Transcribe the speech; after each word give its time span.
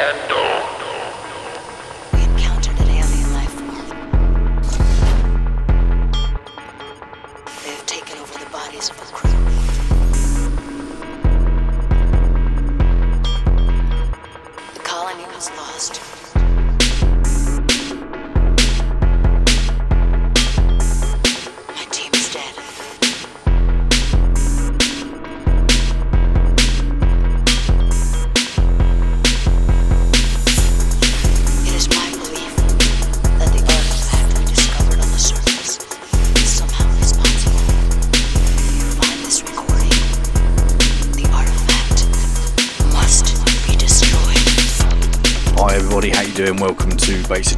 Bass 0.00 0.39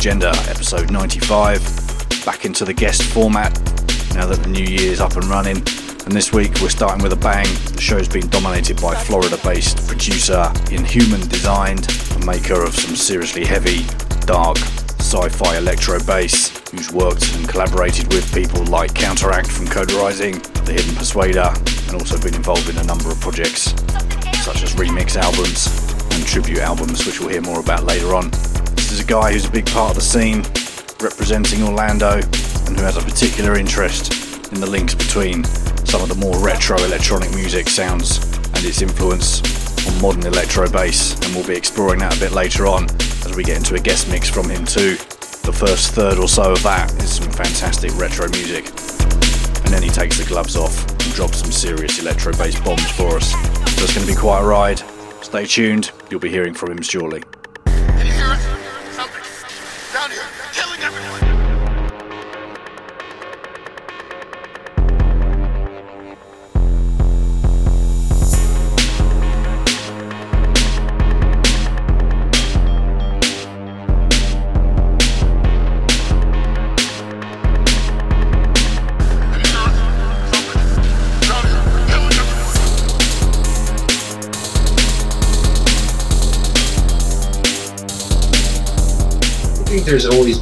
Agenda. 0.02 0.32
Episode 0.48 0.90
95. 0.90 2.24
Back 2.26 2.44
into 2.44 2.64
the 2.64 2.74
guest 2.74 3.04
format 3.04 3.54
now 4.16 4.26
that 4.26 4.42
the 4.42 4.48
new 4.48 4.64
year 4.64 4.90
is 4.90 5.00
up 5.00 5.14
and 5.14 5.24
running. 5.26 5.58
And 5.58 6.10
this 6.10 6.32
week 6.32 6.60
we're 6.60 6.70
starting 6.70 7.04
with 7.04 7.12
a 7.12 7.22
bang. 7.22 7.46
The 7.70 7.80
show's 7.80 8.08
been 8.08 8.26
dominated 8.26 8.82
by 8.82 8.96
Florida 8.96 9.38
based 9.44 9.86
producer 9.86 10.52
Inhuman 10.72 11.20
Designed, 11.28 11.86
a 12.16 12.26
maker 12.26 12.64
of 12.64 12.74
some 12.74 12.96
seriously 12.96 13.44
heavy, 13.44 13.86
dark, 14.26 14.58
sci 14.98 15.28
fi 15.28 15.56
electro 15.56 16.00
bass, 16.02 16.48
who's 16.72 16.90
worked 16.90 17.32
and 17.36 17.48
collaborated 17.48 18.12
with 18.12 18.26
people 18.34 18.64
like 18.64 18.90
Kounterakt 18.94 19.46
from 19.46 19.68
Code 19.68 19.92
Rising, 19.92 20.40
The 20.66 20.72
Hidden 20.72 20.96
Persuader, 20.96 21.54
and 21.86 21.94
also 21.94 22.20
been 22.20 22.34
involved 22.34 22.68
in 22.68 22.76
a 22.78 22.84
number 22.90 23.08
of 23.08 23.20
projects 23.20 23.70
such 24.42 24.64
as 24.64 24.74
remix 24.74 25.14
albums 25.14 25.70
and 26.12 26.26
tribute 26.26 26.58
albums, 26.58 27.06
which 27.06 27.20
we'll 27.20 27.28
hear 27.28 27.40
more 27.40 27.60
about 27.60 27.84
later 27.84 28.16
on 28.16 28.32
is 28.92 29.00
a 29.00 29.04
guy 29.04 29.32
who's 29.32 29.46
a 29.46 29.50
big 29.50 29.64
part 29.66 29.90
of 29.90 29.94
the 29.94 30.02
scene, 30.02 30.42
representing 31.00 31.62
Orlando, 31.62 32.20
and 32.66 32.76
who 32.76 32.84
has 32.84 32.96
a 32.96 33.00
particular 33.00 33.54
interest 33.54 34.52
in 34.52 34.60
the 34.60 34.66
links 34.66 34.94
between 34.94 35.44
some 35.86 36.02
of 36.02 36.08
the 36.08 36.14
more 36.16 36.36
retro 36.44 36.76
electronic 36.84 37.30
music 37.34 37.68
sounds 37.68 38.18
and 38.34 38.64
its 38.64 38.82
influence 38.82 39.40
on 39.86 40.02
modern 40.02 40.26
electro 40.26 40.68
bass. 40.68 41.14
And 41.24 41.34
we'll 41.34 41.46
be 41.46 41.54
exploring 41.54 42.00
that 42.00 42.16
a 42.16 42.20
bit 42.20 42.32
later 42.32 42.66
on 42.66 42.84
as 43.24 43.34
we 43.34 43.44
get 43.44 43.56
into 43.56 43.76
a 43.76 43.78
guest 43.78 44.10
mix 44.10 44.28
from 44.28 44.50
him 44.50 44.64
too. 44.64 44.96
The 45.46 45.54
first 45.54 45.92
third 45.94 46.18
or 46.18 46.28
so 46.28 46.52
of 46.52 46.62
that 46.62 46.92
is 47.02 47.16
some 47.16 47.30
fantastic 47.30 47.96
retro 47.96 48.28
music. 48.30 48.66
And 49.64 49.72
then 49.72 49.82
he 49.82 49.88
takes 49.88 50.18
the 50.18 50.26
gloves 50.26 50.56
off 50.56 50.88
and 50.90 51.14
drops 51.14 51.38
some 51.38 51.52
serious 51.52 51.98
electro 51.98 52.32
bass 52.32 52.60
bombs 52.60 52.90
for 52.90 53.16
us. 53.16 53.32
So 53.32 53.84
it's 53.84 53.94
going 53.94 54.06
to 54.06 54.12
be 54.12 54.18
quite 54.18 54.40
a 54.40 54.44
ride. 54.44 54.82
Stay 55.22 55.46
tuned, 55.46 55.92
you'll 56.10 56.20
be 56.20 56.30
hearing 56.30 56.52
from 56.52 56.72
him 56.72 56.82
shortly. 56.82 57.22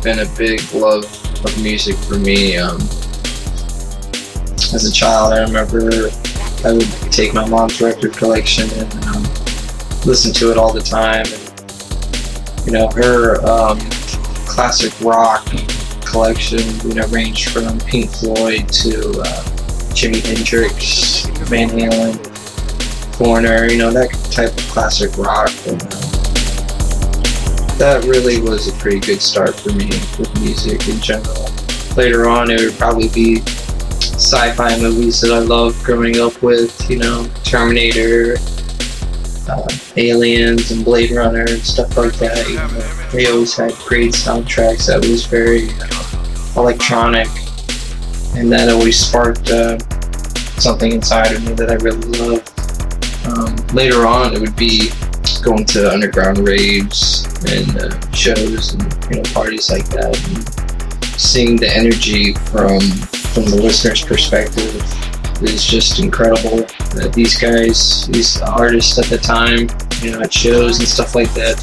Been 0.03 0.21
a 0.21 0.37
big 0.37 0.61
love 0.72 1.05
of 1.44 1.62
music 1.62 1.97
for 1.97 2.19
me. 2.19 2.56
Um, 2.56 2.81
as 4.72 4.87
a 4.88 4.93
child, 4.93 5.33
I 5.33 5.41
remember 5.41 6.11
I 6.65 6.72
would 6.72 6.91
take 7.12 7.34
my 7.34 7.47
mom's 7.47 7.81
record 7.81 8.12
collection 8.15 8.71
and 8.78 9.05
um, 9.06 9.22
listen 10.06 10.33
to 10.34 10.50
it 10.50 10.56
all 10.56 10.72
the 10.72 10.81
time. 10.81 11.27
And, 11.27 12.66
you 12.66 12.72
know, 12.72 12.89
her 12.89 13.44
um, 13.44 13.78
classic 14.47 14.99
rock 15.00 15.47
collection, 16.05 16.60
you 16.89 16.94
know, 16.94 17.06
ranged 17.09 17.50
from 17.50 17.78
Pink 17.81 18.10
Floyd 18.10 18.69
to 18.69 19.21
uh, 19.21 19.43
Jimi 19.93 20.25
Hendrix, 20.25 21.27
Van 21.49 21.69
Halen, 21.69 22.27
Foreigner, 23.16 23.71
you 23.71 23.78
know, 23.78 23.91
that 23.91 24.10
type 24.31 24.53
of 24.53 24.69
classic 24.71 25.16
rock. 25.19 25.50
And, 25.66 25.83
uh, 25.83 26.00
that 27.80 28.04
really 28.04 28.42
was 28.42 28.68
a 28.68 28.72
pretty 28.78 29.00
good 29.00 29.22
start 29.22 29.58
for 29.58 29.70
me 29.70 29.86
with 30.18 30.30
music 30.42 30.86
in 30.86 31.00
general. 31.00 31.48
Later 31.96 32.28
on, 32.28 32.50
it 32.50 32.60
would 32.60 32.74
probably 32.74 33.08
be 33.08 33.41
sci-fi 33.41 34.78
movies 34.78 35.22
that 35.22 35.32
I 35.32 35.38
loved 35.38 35.82
growing 35.82 36.20
up 36.20 36.42
with, 36.42 36.91
you 36.91 36.98
know, 36.98 37.26
Terminator, 37.42 38.36
uh, 39.48 39.66
Aliens, 39.97 40.72
and 40.72 40.84
Blade 40.84 41.12
Runner 41.12 41.47
and 41.48 41.62
stuff 41.65 41.97
like 41.97 42.12
that. 42.16 42.47
You 42.50 42.56
know, 42.56 42.68
they 43.12 43.30
always 43.32 43.56
had 43.56 43.72
great 43.88 44.12
soundtracks 44.12 44.88
that 44.88 44.98
was 44.98 45.24
very 45.24 45.71
uh, 45.80 46.60
electronic, 46.60 47.28
and 48.36 48.53
that 48.53 48.68
always 48.68 48.98
sparked 48.98 49.50
uh, 49.50 49.78
something 50.60 50.92
inside 50.92 51.33
of 51.33 51.47
me 51.47 51.54
that 51.54 51.71
I 51.71 51.76
really 51.76 51.97
loved. 52.18 52.47
Um, 53.26 53.74
later 53.74 54.06
on, 54.06 54.34
it 54.34 54.38
would 54.38 54.54
be 54.54 54.91
going 55.42 55.65
to 55.65 55.91
underground 55.91 56.47
raves 56.47 57.29
and 57.48 57.78
uh, 57.78 58.10
shows 58.13 58.75
and 58.75 58.83
you 59.10 59.16
know 59.16 59.31
parties 59.33 59.71
like 59.71 59.87
that, 59.91 60.16
and 60.28 61.21
seeing 61.21 61.57
the 61.57 61.69
energy 61.69 62.34
from 62.34 62.81
from 63.33 63.45
the 63.45 63.60
listener's 63.63 64.03
perspective 64.03 64.75
is 65.42 65.65
just 65.65 66.01
incredible. 66.01 66.66
These 67.13 67.41
guys, 67.41 68.07
these 68.09 68.41
artists 68.42 68.98
at 68.98 69.07
the 69.07 69.19
time, 69.19 69.69
you 70.03 70.13
know, 70.13 70.21
at 70.21 70.33
shows 70.33 70.78
and 70.78 70.89
stuff 70.89 71.15
like 71.15 71.33
that. 71.34 71.60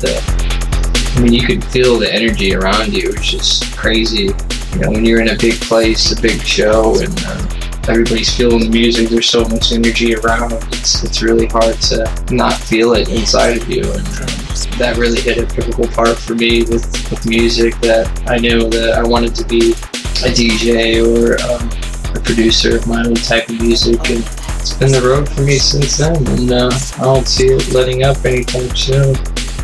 I 1.16 1.20
mean, 1.20 1.34
you 1.34 1.46
could 1.46 1.64
feel 1.64 1.98
the 1.98 2.14
energy 2.14 2.56
around 2.56 2.94
you, 2.94 3.10
which 3.10 3.34
is 3.34 3.62
crazy. 3.76 4.30
You 4.74 4.80
know, 4.80 4.92
when 4.92 5.06
you're 5.06 5.22
in 5.22 5.30
a 5.30 5.38
big 5.38 5.60
place, 5.62 6.18
a 6.18 6.22
big 6.22 6.42
show, 6.42 7.00
and 7.00 7.14
uh, 7.26 7.58
everybody's 7.88 8.36
feeling 8.36 8.60
the 8.60 8.70
music. 8.70 9.10
There's 9.10 9.30
so 9.30 9.44
much 9.46 9.72
energy 9.72 10.16
around. 10.16 10.54
It's 10.74 11.04
it's 11.04 11.22
really 11.22 11.48
hard 11.48 11.76
to 11.90 12.26
not 12.32 12.54
feel 12.54 12.94
it 12.94 13.10
inside 13.10 13.58
of 13.58 13.70
you, 13.70 13.84
and 13.84 14.08
um, 14.08 14.56
that 14.78 14.98
really 14.98 15.20
hit 15.20 15.38
a 15.38 15.46
critical 15.46 15.88
part 15.88 16.18
for 16.18 16.36
me 16.36 16.62
with 16.64 16.86
with 17.10 17.26
music. 17.28 17.80
That 17.82 18.08
I 18.28 18.38
knew 18.38 18.70
that 18.70 18.94
I 18.94 19.04
wanted 19.04 19.36
to 19.36 19.46
be 19.46 19.72
a 19.72 20.30
DJ 20.34 21.02
or 21.02 21.40
um, 21.50 21.70
a 22.16 22.20
producer 22.22 22.78
of 22.78 22.88
my 22.88 23.06
own 23.06 23.16
type 23.16 23.50
of 23.50 23.60
music, 23.62 24.00
and 24.10 24.24
it's 24.60 24.74
been 24.74 24.92
the 24.92 25.02
road 25.02 25.30
for 25.30 25.42
me 25.42 25.58
since 25.58 25.98
then. 25.98 26.16
And 26.16 26.52
uh, 26.52 26.72
I 26.98 27.04
don't 27.04 27.28
see 27.28 27.48
it 27.48 27.74
letting 27.74 28.04
up 28.04 28.24
anytime 28.26 28.76
soon. 28.76 29.16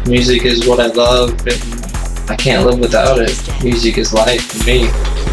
Music 0.05 0.45
is 0.45 0.67
what 0.67 0.79
I 0.79 0.87
love, 0.87 1.31
and 1.47 2.29
I 2.29 2.35
can't 2.35 2.65
live 2.65 2.79
without 2.79 3.19
it. 3.19 3.37
Music 3.63 3.97
is 3.97 4.13
life 4.13 4.51
for 4.51 4.65
me. 4.65 5.32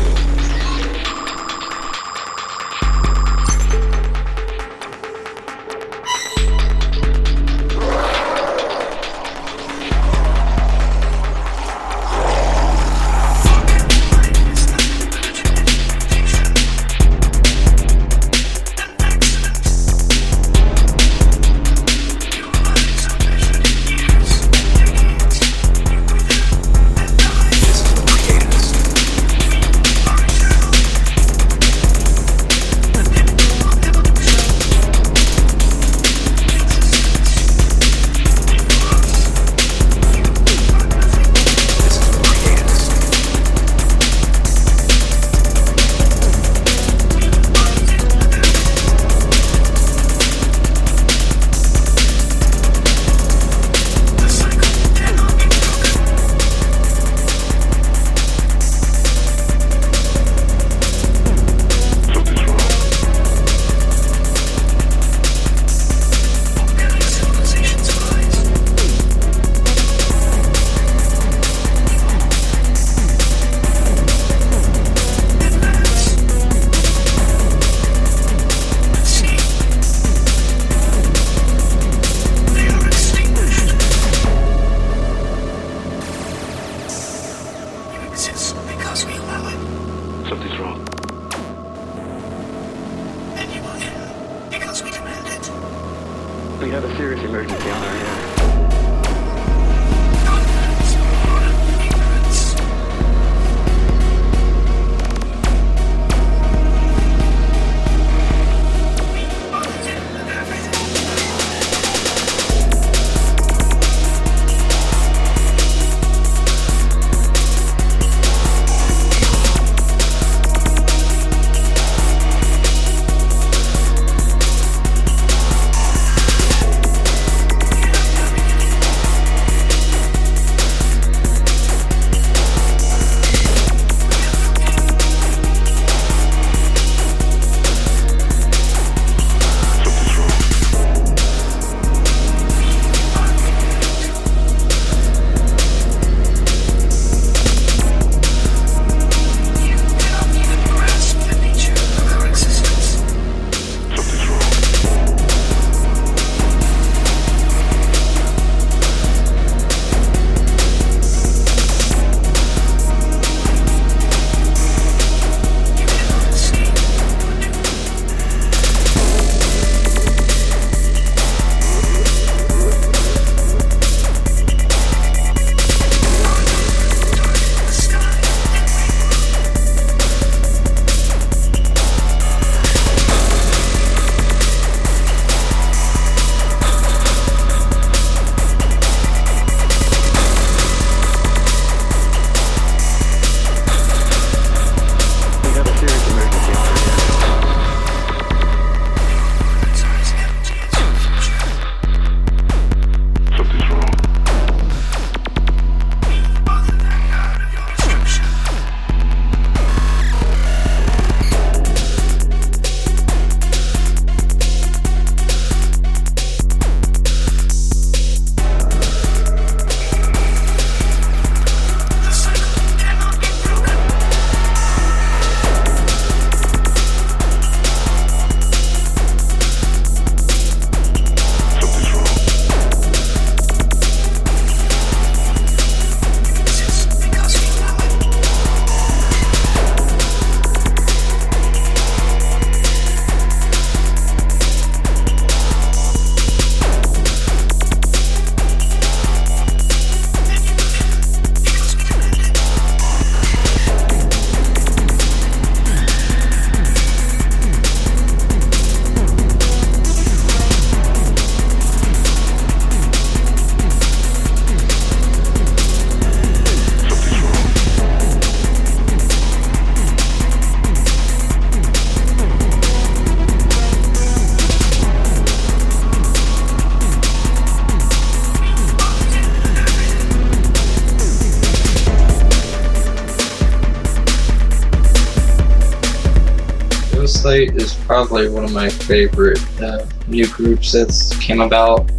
Probably 288.01 288.31
one 288.31 288.45
of 288.45 288.53
my 288.53 288.71
favorite 288.71 289.39
uh, 289.61 289.85
new 290.09 290.27
groups 290.29 290.73
that's 290.73 291.15
came 291.19 291.43
about 291.43 291.91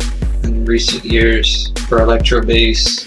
in 0.44 0.66
recent 0.66 1.06
years 1.06 1.72
for 1.88 2.02
electro 2.02 2.44
bass. 2.44 3.06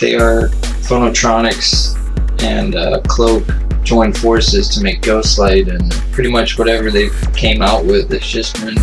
They 0.00 0.14
are 0.14 0.48
Phonotronix 0.88 1.94
and 2.42 2.76
uh, 2.76 3.02
Cloak 3.02 3.44
joined 3.82 4.16
forces 4.16 4.70
to 4.70 4.82
make 4.82 5.02
Ghostlight, 5.02 5.68
and 5.68 5.92
pretty 6.14 6.30
much 6.30 6.58
whatever 6.58 6.90
they 6.90 7.10
came 7.36 7.60
out 7.60 7.84
with 7.84 8.10
has 8.10 8.22
just 8.22 8.54
been 8.64 8.78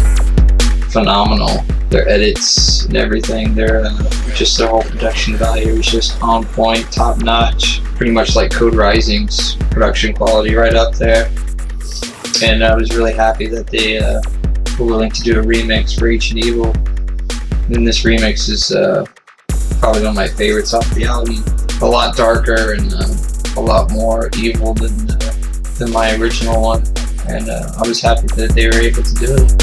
phenomenal. 0.92 1.64
Their 1.90 2.08
edits 2.08 2.86
and 2.86 2.96
everything, 2.96 3.56
their 3.56 3.86
uh, 3.86 4.10
just 4.36 4.60
their 4.60 4.68
whole 4.68 4.84
production 4.84 5.36
value 5.36 5.74
is 5.74 5.88
just 5.88 6.22
on 6.22 6.46
point, 6.46 6.92
top 6.92 7.18
notch. 7.18 7.84
Pretty 7.96 8.12
much 8.12 8.36
like 8.36 8.52
Code 8.52 8.76
Rising's 8.76 9.56
production 9.72 10.14
quality, 10.14 10.54
right 10.54 10.76
up 10.76 10.94
there. 10.94 11.32
And 12.44 12.64
I 12.64 12.76
was 12.76 12.96
really 12.96 13.14
happy 13.14 13.48
that 13.48 13.68
they 13.68 14.00
uh, 14.00 14.20
were 14.80 14.86
willing 14.86 15.12
to 15.12 15.22
do 15.22 15.40
a 15.40 15.44
remix 15.44 15.98
for 15.98 16.10
Ancient 16.10 16.44
Evil. 16.44 16.72
And 17.74 17.86
this 17.88 18.04
remix 18.04 18.50
is 18.50 18.72
uh, 18.72 19.06
probably 19.80 20.02
one 20.02 20.10
of 20.10 20.16
my 20.16 20.28
favorites 20.28 20.74
off 20.74 20.90
the 20.92 21.06
album. 21.06 21.44
A 21.82 21.86
lot 21.86 22.18
darker 22.18 22.74
and 22.74 22.94
uh, 22.94 23.06
a 23.58 23.62
lot 23.62 23.92
more 23.92 24.30
evil 24.38 24.74
than 24.74 25.12
uh, 25.12 25.18
than 25.78 25.92
my 25.92 26.16
original 26.16 26.62
one, 26.62 26.84
and 27.28 27.50
uh, 27.50 27.74
I 27.78 27.88
was 27.88 28.02
happy 28.02 28.28
that 28.36 28.52
they 28.54 28.68
were 28.68 28.82
able 28.82 29.04
to 29.04 29.14
do 29.16 29.36
it. 29.36 29.61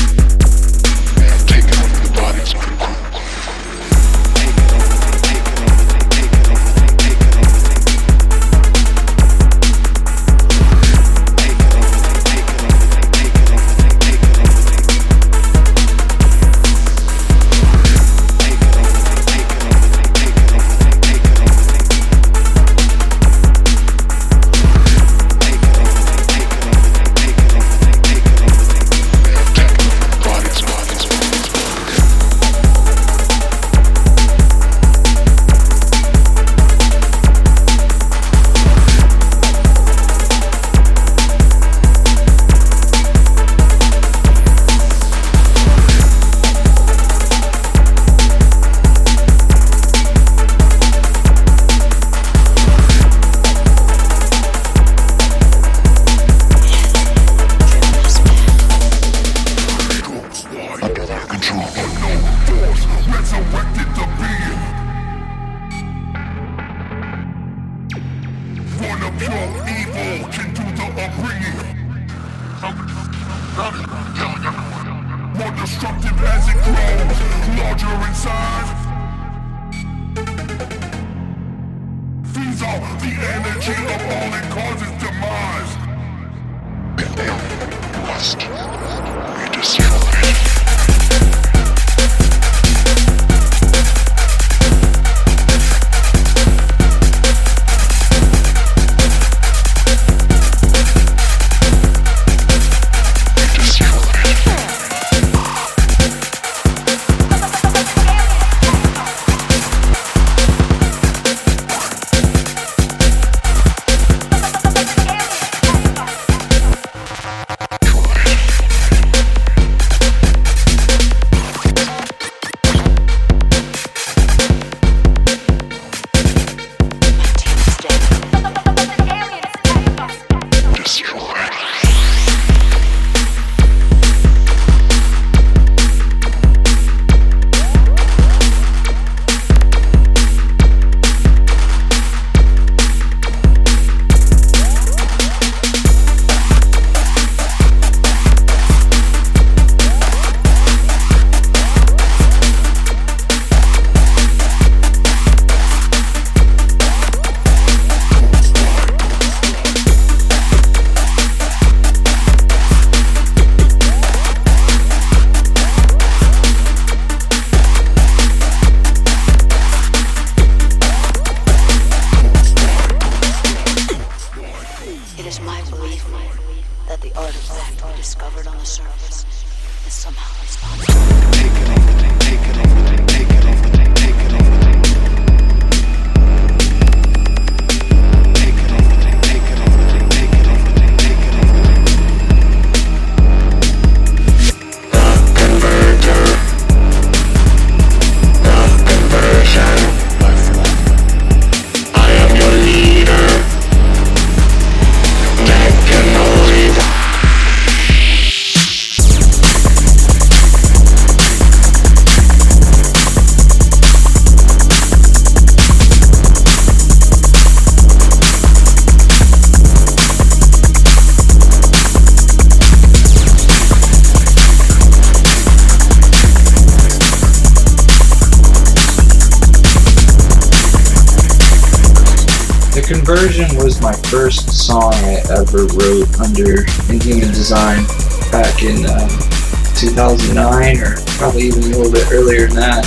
Probably 241.18 241.42
even 241.42 241.62
a 241.64 241.66
little 241.66 241.90
bit 241.90 242.06
earlier 242.12 242.46
than 242.46 242.56
that. 242.56 242.86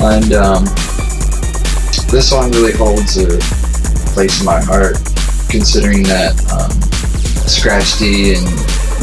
And 0.00 0.32
um, 0.32 0.64
this 2.10 2.30
song 2.30 2.50
really 2.52 2.72
holds 2.72 3.18
a 3.18 3.38
place 4.16 4.40
in 4.40 4.46
my 4.46 4.60
heart 4.64 4.96
considering 5.50 6.02
that 6.04 6.32
um, 6.48 6.72
Scratch 7.46 7.98
D 7.98 8.34
and 8.34 8.46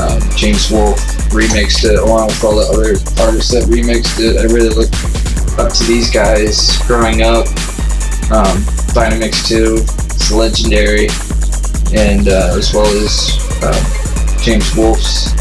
um, 0.01 0.19
James 0.35 0.71
Wolfe 0.71 0.97
remixed 1.29 1.85
it 1.85 1.99
along 1.99 2.27
with 2.27 2.43
all 2.43 2.55
the 2.57 2.65
other 2.73 2.89
artists 3.21 3.51
that 3.53 3.69
remixed 3.69 4.17
it. 4.19 4.37
I 4.41 4.51
really 4.51 4.73
look 4.73 4.89
up 5.59 5.71
to 5.71 5.83
these 5.85 6.09
guys 6.09 6.77
growing 6.87 7.21
up. 7.21 7.45
Um, 8.33 8.57
Dynamix 8.97 9.47
2 9.47 9.77
is 9.77 10.31
legendary, 10.31 11.05
and 11.93 12.27
uh, 12.27 12.57
as 12.57 12.73
well 12.73 12.89
as 12.97 13.37
uh, 13.61 14.37
James 14.41 14.75
Wolfe's 14.75 15.33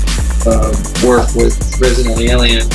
uh, 0.46 0.72
work 1.06 1.34
with 1.34 1.56
Resident 1.80 2.20
Alien. 2.20 2.68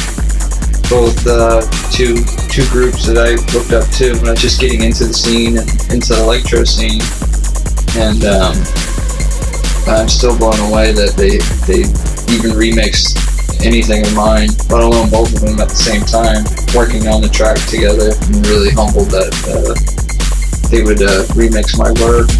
Both 0.89 1.27
uh, 1.27 1.61
two 1.91 2.15
two 2.47 2.65
groups 2.71 3.05
that 3.05 3.19
I 3.19 3.35
looked 3.51 3.73
up 3.75 3.83
to 3.99 4.15
when 4.17 4.27
I 4.27 4.31
was 4.31 4.41
just 4.41 4.59
getting 4.59 4.81
into 4.81 5.05
the 5.05 5.13
scene 5.13 5.59
and 5.59 5.67
into 5.91 6.15
the 6.15 6.23
electro 6.23 6.63
scene, 6.63 7.03
and 7.99 8.23
um, 8.23 8.55
I'm 9.91 10.07
still 10.07 10.37
blown 10.37 10.57
away 10.71 10.95
that 10.95 11.19
they 11.19 11.43
they 11.67 11.83
even 12.31 12.55
remixed 12.55 13.19
anything 13.65 14.05
of 14.05 14.15
mine, 14.15 14.47
let 14.69 14.83
alone 14.83 15.09
both 15.09 15.33
of 15.35 15.41
them 15.41 15.59
at 15.59 15.69
the 15.69 15.75
same 15.75 16.07
time, 16.07 16.47
working 16.71 17.07
on 17.07 17.21
the 17.21 17.29
track 17.29 17.59
together. 17.67 18.15
I'm 18.15 18.41
really 18.47 18.71
humbled 18.71 19.11
that 19.11 19.31
uh, 19.43 19.75
they 20.71 20.83
would 20.83 21.01
uh, 21.03 21.27
remix 21.35 21.75
my 21.75 21.91
work. 21.99 22.31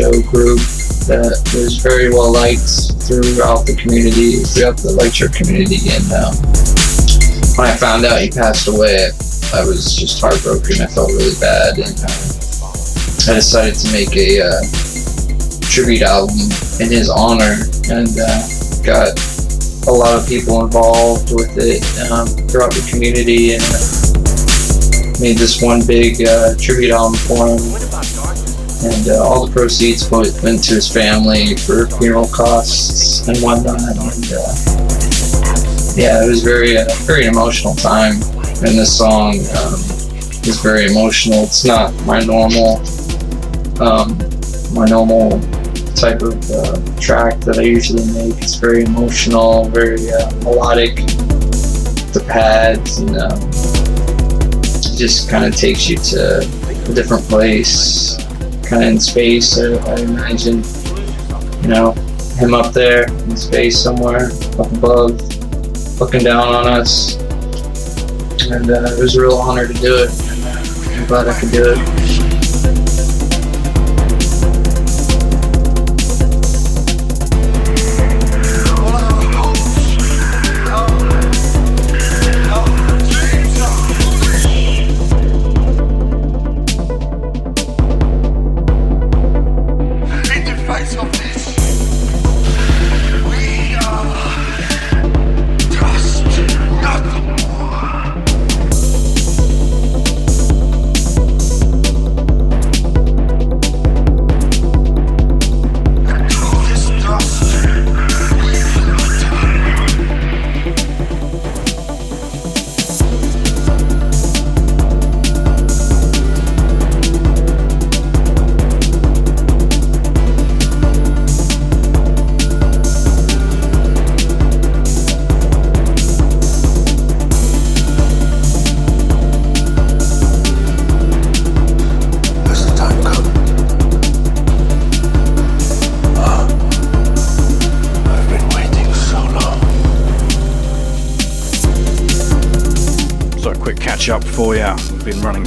Show 0.00 0.22
group 0.32 0.64
that 1.12 1.28
was 1.52 1.76
very 1.84 2.08
well 2.08 2.32
liked 2.32 2.88
throughout 3.04 3.68
the 3.68 3.76
community, 3.76 4.40
throughout 4.48 4.80
the 4.80 4.96
electro 4.96 5.28
community. 5.28 5.76
And 5.92 6.08
um, 6.16 6.32
when 7.60 7.68
I 7.68 7.76
found 7.76 8.08
out 8.08 8.16
he 8.16 8.32
passed 8.32 8.64
away, 8.64 9.12
I, 9.52 9.60
was 9.60 9.92
just 9.92 10.16
heartbroken. 10.24 10.80
I 10.80 10.88
felt 10.88 11.12
really 11.12 11.36
bad, 11.36 11.84
and 11.84 11.92
uh, 12.00 13.28
I 13.28 13.44
decided 13.44 13.76
to 13.76 13.92
make 13.92 14.16
a 14.16 14.40
uh, 14.40 14.64
tribute 15.68 16.00
album 16.00 16.48
in 16.80 16.88
his 16.88 17.12
honor, 17.12 17.60
and 17.92 18.08
uh, 18.08 18.40
got 18.80 19.12
a 19.84 19.92
lot 19.92 20.16
of 20.16 20.24
people 20.24 20.64
involved 20.64 21.28
with 21.36 21.52
it 21.60 21.84
um, 22.08 22.24
throughout 22.48 22.72
the 22.72 22.80
community, 22.88 23.52
and 23.52 23.64
made 25.20 25.36
this 25.36 25.60
one 25.60 25.84
big 25.84 26.24
uh, 26.24 26.56
tribute 26.56 26.88
album 26.88 27.20
for 27.28 27.52
him. 27.52 27.60
And 28.82 29.08
uh, 29.08 29.22
all 29.22 29.46
the 29.46 29.52
proceeds 29.52 30.10
went, 30.10 30.32
to 30.64 30.74
his 30.74 30.90
family 30.92 31.54
for 31.56 31.86
funeral 31.98 32.28
costs 32.28 33.28
and 33.28 33.36
whatnot. 33.38 33.80
And 33.80 34.32
uh, 34.32 34.54
yeah, 35.96 36.24
it 36.24 36.28
was 36.28 36.42
very 36.42 36.78
uh, 36.78 36.86
very 37.04 37.26
emotional 37.26 37.74
time. 37.74 38.14
And 38.64 38.78
this 38.78 38.96
song 38.96 39.34
um, 39.34 39.74
is 40.48 40.60
very 40.62 40.86
emotional. 40.86 41.44
It's 41.44 41.64
not 41.64 41.92
my 42.04 42.20
normal 42.20 42.78
um, 43.80 44.16
my 44.72 44.86
normal 44.86 45.40
type 45.94 46.22
of 46.22 46.38
uh, 46.50 46.80
track 47.00 47.40
that 47.40 47.58
I 47.58 47.62
usually 47.62 48.04
make. 48.12 48.38
It's 48.42 48.54
very 48.54 48.84
emotional, 48.84 49.68
very 49.68 50.10
uh, 50.10 50.30
melodic. 50.42 50.96
The 52.12 52.24
pads 52.26 52.98
and 52.98 53.16
um, 53.16 53.50
just 54.96 55.30
kind 55.30 55.44
of 55.44 55.54
takes 55.54 55.88
you 55.88 55.96
to 55.96 56.38
a 56.40 56.94
different 56.94 57.24
place, 57.24 58.09
kind 58.70 58.84
of 58.84 58.88
in 58.90 59.00
space. 59.00 59.58
I, 59.58 59.72
I 59.72 59.96
imagine, 60.00 60.62
you 61.62 61.68
know, 61.68 61.92
him 62.38 62.54
up 62.54 62.72
there 62.72 63.12
in 63.12 63.36
space 63.36 63.82
somewhere 63.82 64.30
up 64.58 64.72
above, 64.72 65.20
looking 66.00 66.22
down 66.22 66.54
on 66.54 66.68
us. 66.68 67.16
And 68.46 68.70
uh, 68.70 68.94
it 68.96 69.02
was 69.02 69.16
a 69.16 69.20
real 69.20 69.34
honor 69.34 69.66
to 69.66 69.74
do 69.74 69.96
it. 69.96 70.10
And, 70.30 70.44
uh, 70.44 71.00
I'm 71.00 71.06
glad 71.06 71.26
I 71.28 71.38
could 71.38 71.50
do 71.50 71.74
it. 71.76 71.99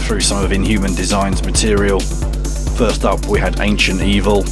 Through 0.04 0.20
some 0.20 0.44
of 0.44 0.52
Inhuman 0.52 0.94
Designs 0.94 1.44
material. 1.44 2.00
First 2.00 3.04
up, 3.04 3.26
we 3.26 3.40
had 3.40 3.60
Ancient 3.62 4.02
Evil. 4.02 4.44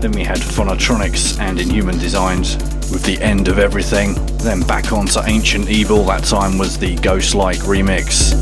Then 0.00 0.10
we 0.10 0.24
had 0.24 0.38
Phonotronix 0.38 1.38
and 1.38 1.60
Inhuman 1.60 1.98
Designs 1.98 2.56
with 2.90 3.04
The 3.04 3.20
End 3.20 3.46
of 3.46 3.58
Everything. 3.58 4.14
Then 4.38 4.62
back 4.62 4.92
onto 4.92 5.20
Ancient 5.20 5.68
Evil, 5.68 6.02
that 6.04 6.24
time 6.24 6.58
was 6.58 6.76
the 6.76 6.96
Ghostlight 6.96 7.58
remix. 7.58 8.32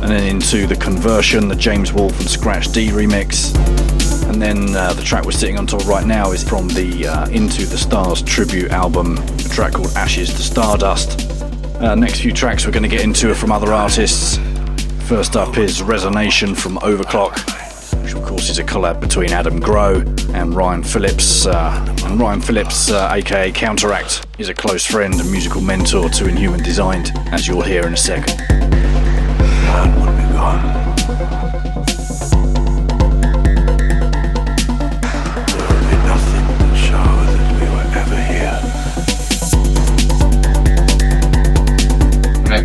And 0.00 0.10
then 0.10 0.24
into 0.24 0.68
The 0.68 0.76
Conversion, 0.76 1.48
the 1.48 1.56
James 1.56 1.92
Wolfe 1.92 2.18
and 2.20 2.28
Scratch 2.28 2.70
D 2.70 2.88
remix. 2.88 3.56
And 4.28 4.40
then 4.40 4.76
uh, 4.76 4.92
the 4.92 5.02
track 5.02 5.24
we're 5.24 5.32
sitting 5.32 5.58
on 5.58 5.66
top 5.66 5.84
right 5.86 6.06
now 6.06 6.30
is 6.30 6.48
from 6.48 6.68
the 6.68 7.08
uh, 7.08 7.28
Into 7.30 7.66
the 7.66 7.78
Stars 7.78 8.22
tribute 8.22 8.70
album, 8.70 9.18
a 9.18 9.48
track 9.48 9.72
called 9.72 9.92
Ashes 9.96 10.32
to 10.34 10.42
Stardust. 10.42 11.28
Uh, 11.80 11.94
next 11.96 12.20
few 12.20 12.32
tracks 12.32 12.66
we're 12.66 12.72
going 12.72 12.82
to 12.82 12.88
get 12.88 13.00
into 13.00 13.30
are 13.30 13.34
from 13.34 13.50
other 13.50 13.72
artists. 13.72 14.38
First 15.08 15.36
up 15.36 15.56
is 15.56 15.80
Rezonation 15.80 16.54
from 16.54 16.76
Ohverclock, 16.80 18.02
which 18.02 18.12
of 18.12 18.22
course 18.24 18.50
is 18.50 18.58
a 18.58 18.62
collab 18.62 19.00
between 19.00 19.32
Adam 19.32 19.58
Grow 19.58 20.02
and 20.34 20.54
Ryan 20.54 20.82
Phillips. 20.82 21.46
Uh, 21.46 21.96
and 22.04 22.20
Ryan 22.20 22.42
Phillips, 22.42 22.90
uh, 22.90 23.08
aka 23.10 23.50
Kounterakt, 23.50 24.26
is 24.38 24.50
a 24.50 24.54
close 24.54 24.84
friend 24.84 25.14
and 25.14 25.30
musical 25.30 25.62
mentor 25.62 26.10
to 26.10 26.28
Inhuman 26.28 26.62
Designed, 26.62 27.12
as 27.32 27.48
you'll 27.48 27.62
hear 27.62 27.86
in 27.86 27.94
a 27.94 27.96
second. 27.96 28.38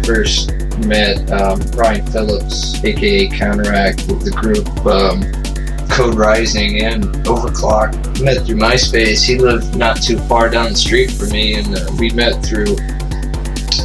First 0.06 0.62
met 0.83 1.31
um, 1.31 1.59
Ryan 1.71 2.05
Phillips, 2.07 2.83
aka 2.83 3.27
Kounterakt, 3.29 4.07
with 4.07 4.23
the 4.23 4.31
group 4.31 4.67
um, 4.85 5.21
Code 5.89 6.15
Rising 6.15 6.83
and 6.83 7.03
Ohverclock. 7.25 8.21
Met 8.23 8.45
through 8.45 8.55
MySpace. 8.55 9.23
He 9.23 9.37
lived 9.37 9.75
not 9.75 10.01
too 10.01 10.17
far 10.27 10.49
down 10.49 10.69
the 10.71 10.75
street 10.75 11.11
from 11.11 11.29
me, 11.29 11.55
and 11.55 11.75
uh, 11.75 11.87
we 11.99 12.09
met 12.11 12.43
through 12.43 12.75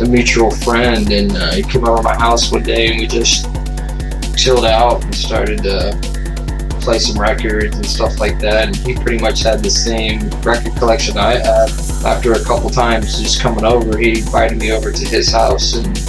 a 0.01 0.09
mutual 0.09 0.51
friend. 0.51 1.11
And 1.11 1.37
uh, 1.37 1.53
he 1.53 1.63
came 1.63 1.85
over 1.85 1.99
to 1.99 2.03
my 2.03 2.15
house 2.15 2.51
one 2.51 2.63
day, 2.63 2.89
and 2.89 2.99
we 2.99 3.07
just 3.07 3.47
chilled 4.37 4.65
out 4.65 5.05
and 5.05 5.15
started 5.15 5.63
to 5.65 5.99
play 6.81 6.99
some 6.99 7.21
records 7.21 7.77
and 7.77 7.85
stuff 7.85 8.19
like 8.19 8.39
that. 8.39 8.69
And 8.69 8.77
he 8.77 8.95
pretty 8.95 9.19
much 9.19 9.43
had 9.43 9.63
the 9.63 9.71
same 9.71 10.31
record 10.41 10.75
collection 10.77 11.19
I 11.19 11.35
had. 11.35 11.71
After 12.07 12.33
a 12.33 12.45
couple 12.45 12.71
times 12.71 13.21
just 13.21 13.43
coming 13.43 13.65
over, 13.65 13.99
he 13.99 14.21
invited 14.21 14.57
me 14.57 14.73
over 14.73 14.93
to 14.93 15.05
his 15.05 15.31
house 15.31 15.75
and 15.75 16.08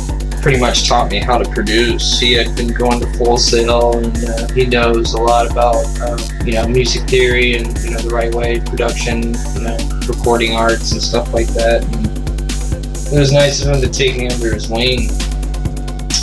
pretty 0.50 0.62
much 0.62 0.88
taught 0.88 1.12
me 1.12 1.20
how 1.20 1.38
to 1.38 1.48
produce. 1.52 2.20
He 2.20 2.34
had 2.34 2.56
been 2.56 2.74
going 2.74 3.00
to 3.02 3.18
Full 3.20 3.38
Sail 3.38 3.96
and 3.96 4.18
uh, 4.26 4.52
he 4.52 4.66
knows 4.66 5.14
a 5.14 5.22
lot 5.22 5.46
about 5.46 5.86
uh, 6.02 6.18
you 6.44 6.54
know 6.54 6.68
music 6.68 7.08
theory 7.08 7.54
and 7.54 7.68
you 7.84 7.92
know 7.92 8.00
the 8.00 8.10
right 8.10 8.34
way 8.34 8.60
production, 8.60 9.36
you 9.54 9.62
know 9.62 9.78
recording 10.08 10.56
arts 10.56 10.92
and 10.92 11.04
stuff 11.04 11.32
like 11.36 11.46
that. 11.50 11.84
And 11.84 13.14
it 13.14 13.20
was 13.20 13.32
nice 13.32 13.64
of 13.64 13.76
him 13.76 13.82
to 13.82 13.90
take 13.90 14.18
me 14.18 14.28
under 14.28 14.52
his 14.52 14.72
wing 14.72 15.12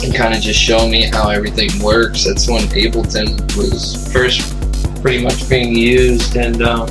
and 0.03 0.13
kind 0.13 0.35
of 0.35 0.41
just 0.41 0.59
show 0.59 0.89
me 0.89 1.03
how 1.03 1.29
everything 1.29 1.69
works. 1.81 2.25
That's 2.25 2.49
when 2.49 2.63
Ableton 2.63 3.39
was 3.55 4.11
first 4.11 4.43
pretty 5.01 5.23
much 5.23 5.47
being 5.47 5.73
used 5.73 6.35
and. 6.35 6.61
Um, 6.63 6.89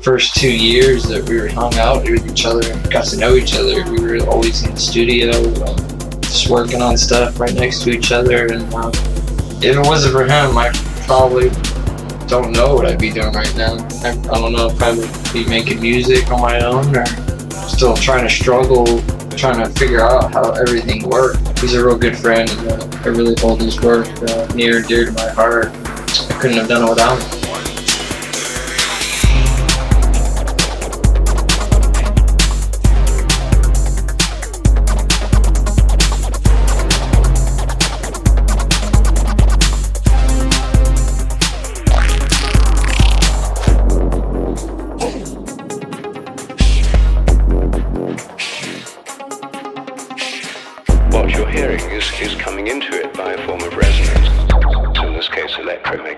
first 0.00 0.36
two 0.36 0.50
years 0.50 1.02
that 1.02 1.28
we 1.28 1.38
were 1.38 1.48
hung 1.48 1.74
out 1.74 2.02
with 2.08 2.30
each 2.30 2.46
other 2.46 2.66
and 2.70 2.90
got 2.90 3.04
to 3.04 3.16
know 3.18 3.34
each 3.34 3.54
other, 3.54 3.82
we 3.90 4.00
were 4.00 4.24
always 4.30 4.62
in 4.62 4.70
the 4.70 4.80
studio, 4.80 5.32
um, 5.66 5.87
working 6.48 6.82
on 6.82 6.96
stuff 6.96 7.38
right 7.38 7.54
next 7.54 7.82
to 7.82 7.90
each 7.90 8.12
other. 8.12 8.46
And 8.46 8.72
um, 8.74 8.92
if 9.60 9.76
it 9.76 9.86
wasn't 9.86 10.14
for 10.14 10.24
him, 10.24 10.56
I 10.56 10.70
probably 11.06 11.50
don't 12.26 12.52
know 12.52 12.74
what 12.74 12.86
I'd 12.86 12.98
be 12.98 13.10
doing 13.10 13.32
right 13.32 13.54
now. 13.56 13.76
I, 14.02 14.10
I 14.10 14.40
don't 14.40 14.52
know 14.52 14.68
if 14.68 14.82
I 14.82 14.92
would 14.92 15.32
be 15.32 15.46
making 15.46 15.80
music 15.80 16.30
on 16.30 16.40
my 16.40 16.60
own 16.60 16.96
or 16.96 17.06
still 17.68 17.96
trying 17.96 18.24
to 18.26 18.30
struggle, 18.30 18.86
trying 19.30 19.64
to 19.64 19.70
figure 19.78 20.00
out 20.00 20.32
how 20.32 20.52
everything 20.52 21.08
worked. 21.08 21.58
He's 21.60 21.74
a 21.74 21.84
real 21.84 21.98
good 21.98 22.16
friend, 22.16 22.50
and 22.50 22.82
uh, 22.82 23.00
I 23.04 23.08
really 23.08 23.34
hold 23.38 23.62
his 23.62 23.80
work 23.80 24.06
uh, 24.22 24.46
near 24.54 24.78
and 24.78 24.86
dear 24.86 25.06
to 25.06 25.12
my 25.12 25.28
heart. 25.30 25.68
I 25.68 26.38
couldn't 26.40 26.58
have 26.58 26.68
done 26.68 26.86
it 26.86 26.90
without 26.90 27.22
him. 27.22 27.37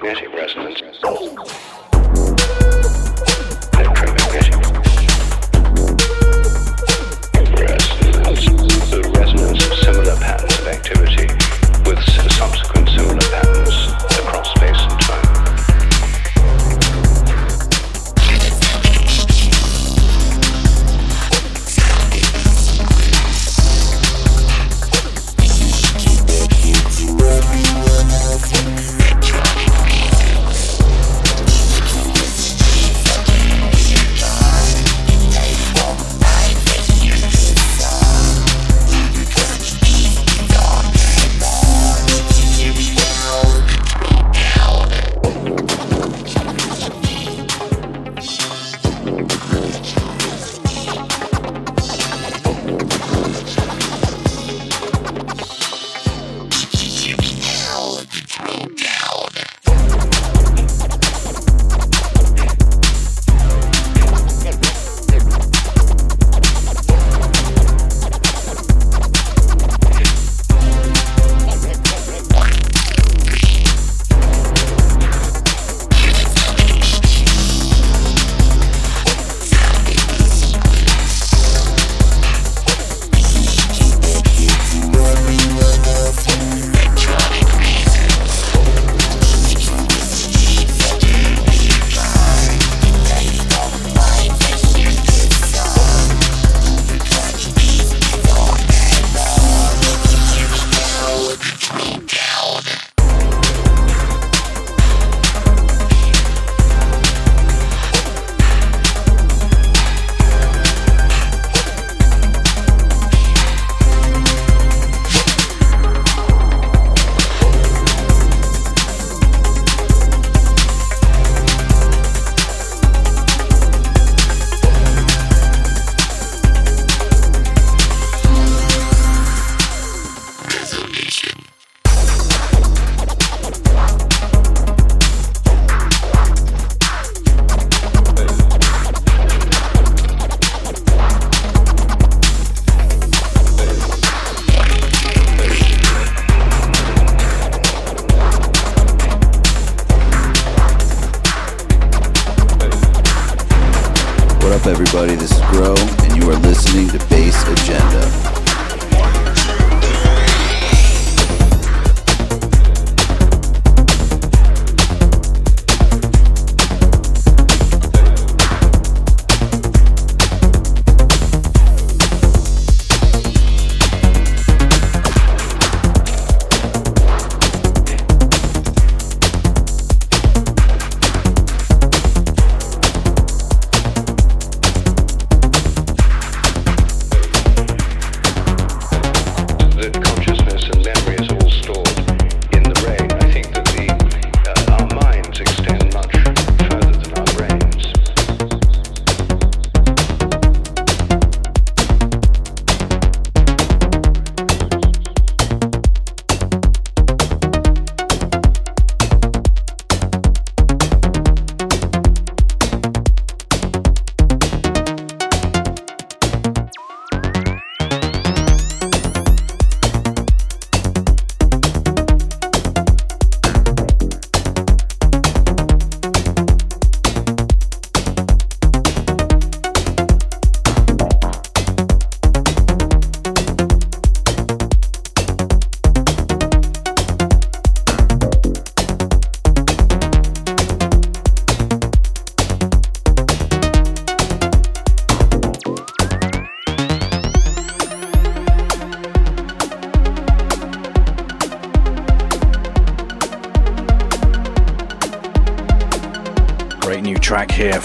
Electromagnetic 0.02 0.32
resonance. 0.34 1.89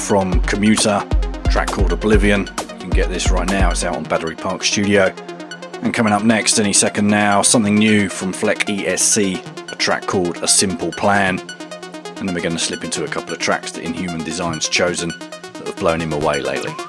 From 0.06 0.40
Commuter, 0.42 1.04
track 1.50 1.68
called 1.68 1.92
Oblivion. 1.92 2.42
You 2.42 2.78
can 2.78 2.90
get 2.92 3.10
this 3.10 3.32
right 3.32 3.50
now, 3.50 3.72
it's 3.72 3.84
out 3.84 3.96
on 3.96 4.04
Battery 4.04 4.36
Park 4.36 4.64
Studio. 4.64 5.06
And 5.82 5.96
coming 5.96 6.14
up 6.14 6.24
next, 6.24 6.60
any 6.60 6.74
second 6.74 7.08
now, 7.08 7.42
something 7.42 7.74
new 7.74 8.08
from 8.08 8.32
Fleck 8.32 8.60
ESC, 8.68 9.72
a 9.72 9.76
track 9.76 10.06
called 10.06 10.38
A 10.44 10.48
Simple 10.48 10.92
Plan. 10.92 11.40
And 11.40 12.28
then 12.28 12.36
we're 12.36 12.42
going 12.42 12.56
to 12.56 12.60
slip 12.60 12.84
into 12.84 13.04
a 13.04 13.08
couple 13.08 13.34
of 13.34 13.40
tracks 13.40 13.72
that 13.72 13.84
Inhuman 13.84 14.24
Design's 14.24 14.70
chosen 14.70 15.10
that 15.10 15.64
have 15.66 15.76
blown 15.78 16.02
him 16.02 16.14
away 16.14 16.40
lately. 16.40 16.85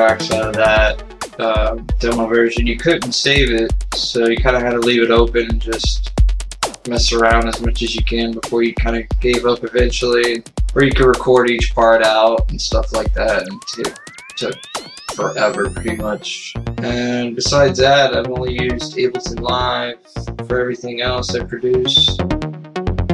Tracks 0.00 0.32
out 0.32 0.48
of 0.48 0.54
that 0.54 1.02
uh, 1.38 1.74
demo 1.98 2.26
version. 2.26 2.66
You 2.66 2.78
couldn't 2.78 3.12
save 3.12 3.50
it, 3.50 3.70
so 3.94 4.28
you 4.28 4.36
kind 4.38 4.56
of 4.56 4.62
had 4.62 4.70
to 4.70 4.78
leave 4.78 5.02
it 5.02 5.10
open 5.10 5.50
and 5.50 5.60
just 5.60 6.10
mess 6.88 7.12
around 7.12 7.46
as 7.48 7.60
much 7.60 7.82
as 7.82 7.94
you 7.94 8.02
can 8.02 8.32
before 8.32 8.62
you 8.62 8.74
kind 8.76 8.96
of 8.96 9.20
gave 9.20 9.44
up 9.44 9.62
eventually. 9.62 10.42
Or 10.74 10.84
you 10.84 10.90
could 10.90 11.04
record 11.04 11.50
each 11.50 11.74
part 11.74 12.02
out 12.02 12.50
and 12.50 12.58
stuff 12.58 12.94
like 12.94 13.12
that, 13.12 13.42
and 13.46 13.86
it 13.86 13.98
took 14.36 14.56
forever 15.14 15.68
pretty 15.68 15.96
much. 15.96 16.54
And 16.78 17.36
besides 17.36 17.78
that, 17.80 18.16
I've 18.16 18.30
only 18.30 18.54
used 18.54 18.96
Ableton 18.96 19.40
Live 19.40 19.98
for 20.48 20.58
everything 20.58 21.02
else 21.02 21.34
I 21.34 21.44
produce. 21.44 22.16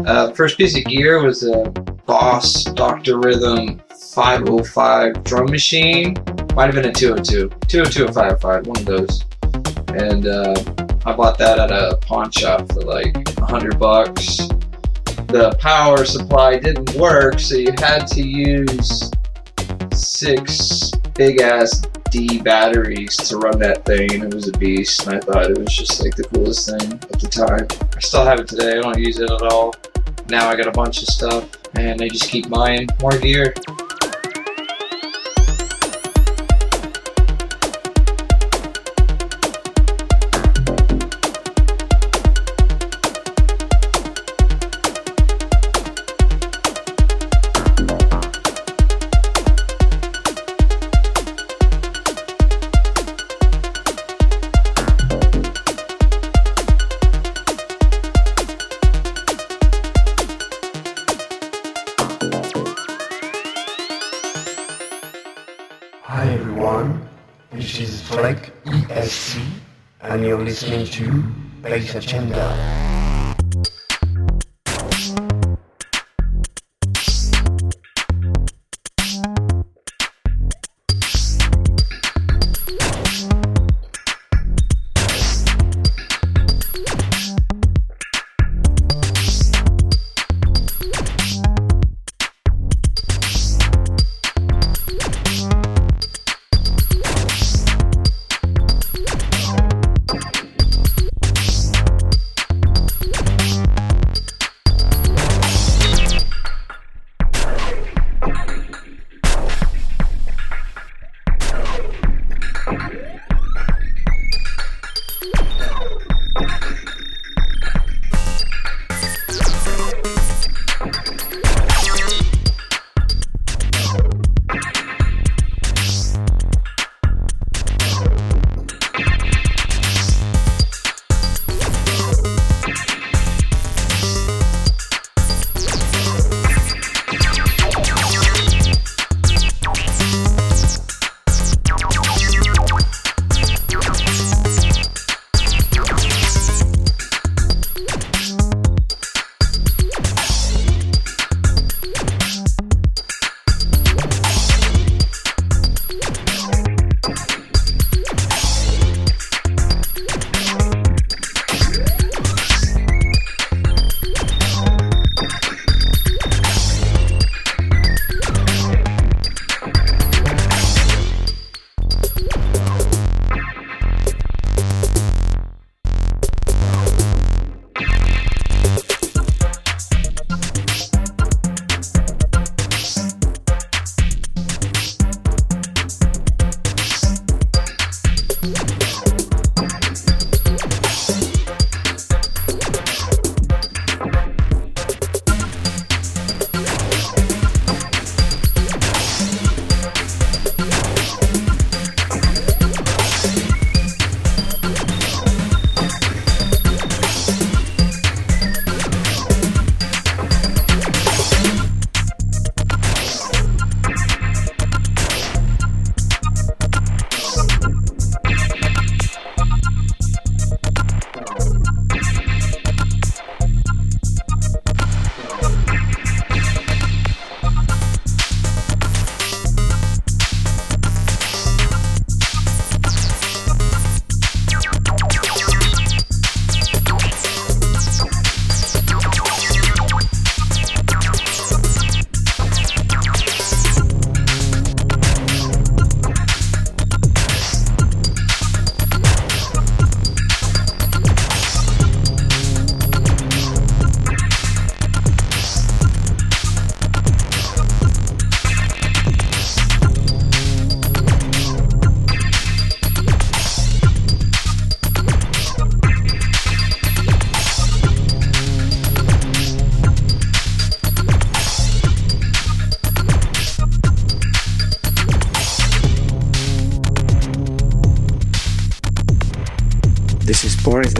Uh, 0.07 0.31
first 0.35 0.57
piece 0.57 0.79
of 0.79 0.85
gear 0.85 1.21
was 1.21 1.43
a 1.43 1.65
Boss 2.07 2.63
Dr. 2.63 3.19
Rhythm 3.19 3.83
505 4.15 5.25
drum 5.25 5.51
machine. 5.51 6.15
Might 6.57 6.73
have 6.73 6.75
been 6.75 6.87
a 6.87 6.93
202. 6.93 7.51
202 7.69 8.05
or 8.07 8.13
505, 8.15 8.67
one 8.67 8.79
of 8.79 8.87
those. 8.87 9.25
And 9.89 10.27
uh, 10.27 10.55
I 11.05 11.13
bought 11.15 11.37
that 11.37 11.59
at 11.59 11.71
a 11.71 11.99
pawn 11.99 12.31
shop 12.31 12.73
for 12.73 12.81
like 12.81 13.15
100 13.39 13.79
bucks. 13.79 14.49
The 15.29 15.55
power 15.61 16.07
supply 16.07 16.59
didn't 16.59 16.95
work, 16.95 17.41
so 17.41 17.57
you 17.57 17.75
had 17.77 18.07
to 18.07 18.23
use 18.27 19.11
six 19.93 20.91
big 21.15 21.43
ass 21.43 21.83
D 22.11 22.41
batteries 22.41 23.19
to 23.29 23.37
run 23.37 23.59
that 23.59 23.85
thing, 23.85 24.15
and 24.15 24.25
it 24.25 24.35
was 24.35 24.49
a 24.49 24.53
beast. 24.53 25.07
And 25.07 25.17
I 25.17 25.21
thought 25.21 25.51
it 25.51 25.59
was 25.59 25.77
just 25.77 26.03
like 26.03 26.17
the 26.17 26.25
coolest 26.25 26.71
thing 26.71 26.91
at 26.95 27.21
the 27.21 27.29
time. 27.29 27.67
I 27.95 28.01
still 28.01 28.25
have 28.25 28.41
it 28.41 28.49
today. 28.49 28.79
I 28.79 28.81
don't 28.81 28.99
use 28.99 29.19
it 29.19 29.31
at 29.31 29.43
all. 29.43 29.75
Now 30.31 30.49
I 30.49 30.57
got 30.57 30.69
a 30.69 30.73
bunch 30.73 31.03
of 31.03 31.09
stuff, 31.09 31.51
and 31.75 32.01
I 32.01 32.09
just 32.09 32.31
keep 32.31 32.49
buying 32.49 32.89
more 33.03 33.19
gear. 33.19 33.53
Listening 70.63 70.87
to 70.87 71.23
Bass 71.61 71.95
Agenda. 71.95 72.86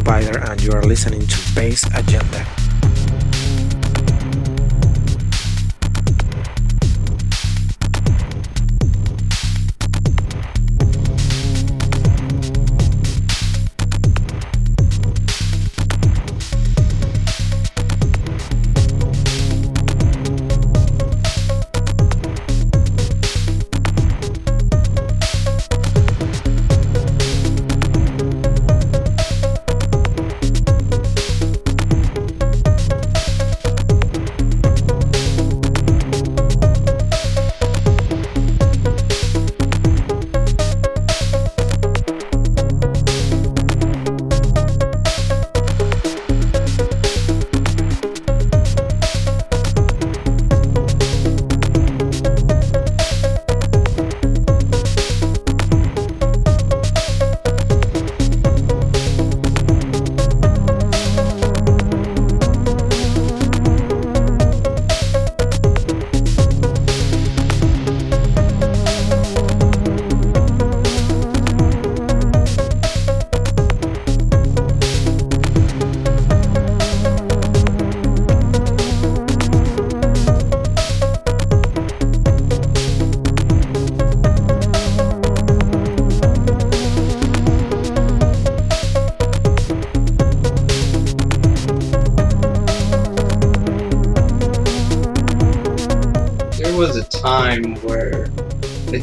Divider, 0.07 0.39
and 0.39 0.63
you 0.63 0.71
are 0.71 0.85
listening 0.85 1.27
to 1.27 1.46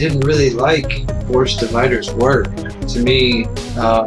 didn't 0.03 0.25
really 0.25 0.49
like 0.49 1.07
Boris 1.27 1.55
Divider's 1.55 2.11
work. 2.13 2.53
To 2.89 2.99
me, 2.99 3.45
um, 3.77 4.05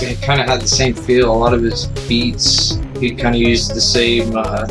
it 0.00 0.22
kind 0.22 0.40
of 0.40 0.46
had 0.46 0.60
the 0.60 0.68
same 0.68 0.94
feel. 0.94 1.32
A 1.32 1.36
lot 1.36 1.52
of 1.52 1.62
his 1.62 1.86
beats, 2.06 2.78
he 3.00 3.12
kind 3.12 3.34
of 3.34 3.42
used 3.42 3.74
the 3.74 3.80
same 3.80 4.36
uh, 4.36 4.66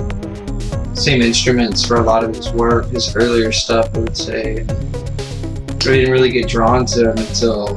same 0.93 1.21
instruments 1.21 1.85
for 1.85 1.97
a 1.97 2.01
lot 2.01 2.23
of 2.23 2.33
his 2.33 2.51
work. 2.51 2.85
His 2.87 3.13
earlier 3.17 3.51
stuff, 3.51 3.93
I 3.93 3.99
would 3.99 4.15
say. 4.15 4.61
I 4.61 5.73
didn't 5.77 6.11
really 6.11 6.31
get 6.31 6.47
drawn 6.47 6.85
to 6.85 7.11
him 7.11 7.17
until 7.17 7.71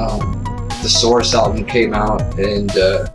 um, 0.00 0.42
the 0.82 0.88
Source 0.88 1.32
album 1.32 1.64
came 1.64 1.94
out, 1.94 2.40
and 2.40 2.76
uh, 2.76 3.06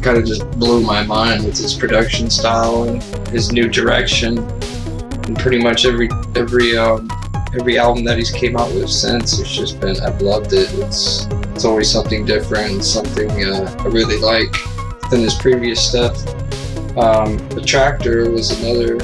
kind 0.00 0.16
of 0.16 0.24
just 0.24 0.50
blew 0.52 0.80
my 0.80 1.02
mind 1.02 1.44
with 1.44 1.58
his 1.58 1.74
production 1.74 2.30
style 2.30 2.84
and 2.84 3.02
his 3.28 3.52
new 3.52 3.68
direction. 3.68 4.38
And 4.38 5.38
pretty 5.38 5.58
much 5.58 5.84
every 5.84 6.08
every 6.34 6.74
um, 6.74 7.07
every 7.54 7.78
album 7.78 8.04
that 8.04 8.18
he's 8.18 8.30
came 8.30 8.56
out 8.56 8.72
with 8.74 8.90
since, 8.90 9.38
it's 9.38 9.50
just 9.50 9.80
been 9.80 9.96
I've 10.00 10.20
loved 10.20 10.52
it. 10.52 10.68
It's 10.74 11.26
it's 11.54 11.64
always 11.64 11.90
something 11.90 12.24
different, 12.24 12.84
something 12.84 13.30
uh, 13.44 13.74
I 13.80 13.86
really 13.86 14.18
like 14.18 14.54
than 15.10 15.20
his 15.20 15.34
previous 15.34 15.86
stuff. 15.86 16.16
Um, 16.96 17.36
Attractor 17.56 18.30
was 18.30 18.50
another 18.62 18.98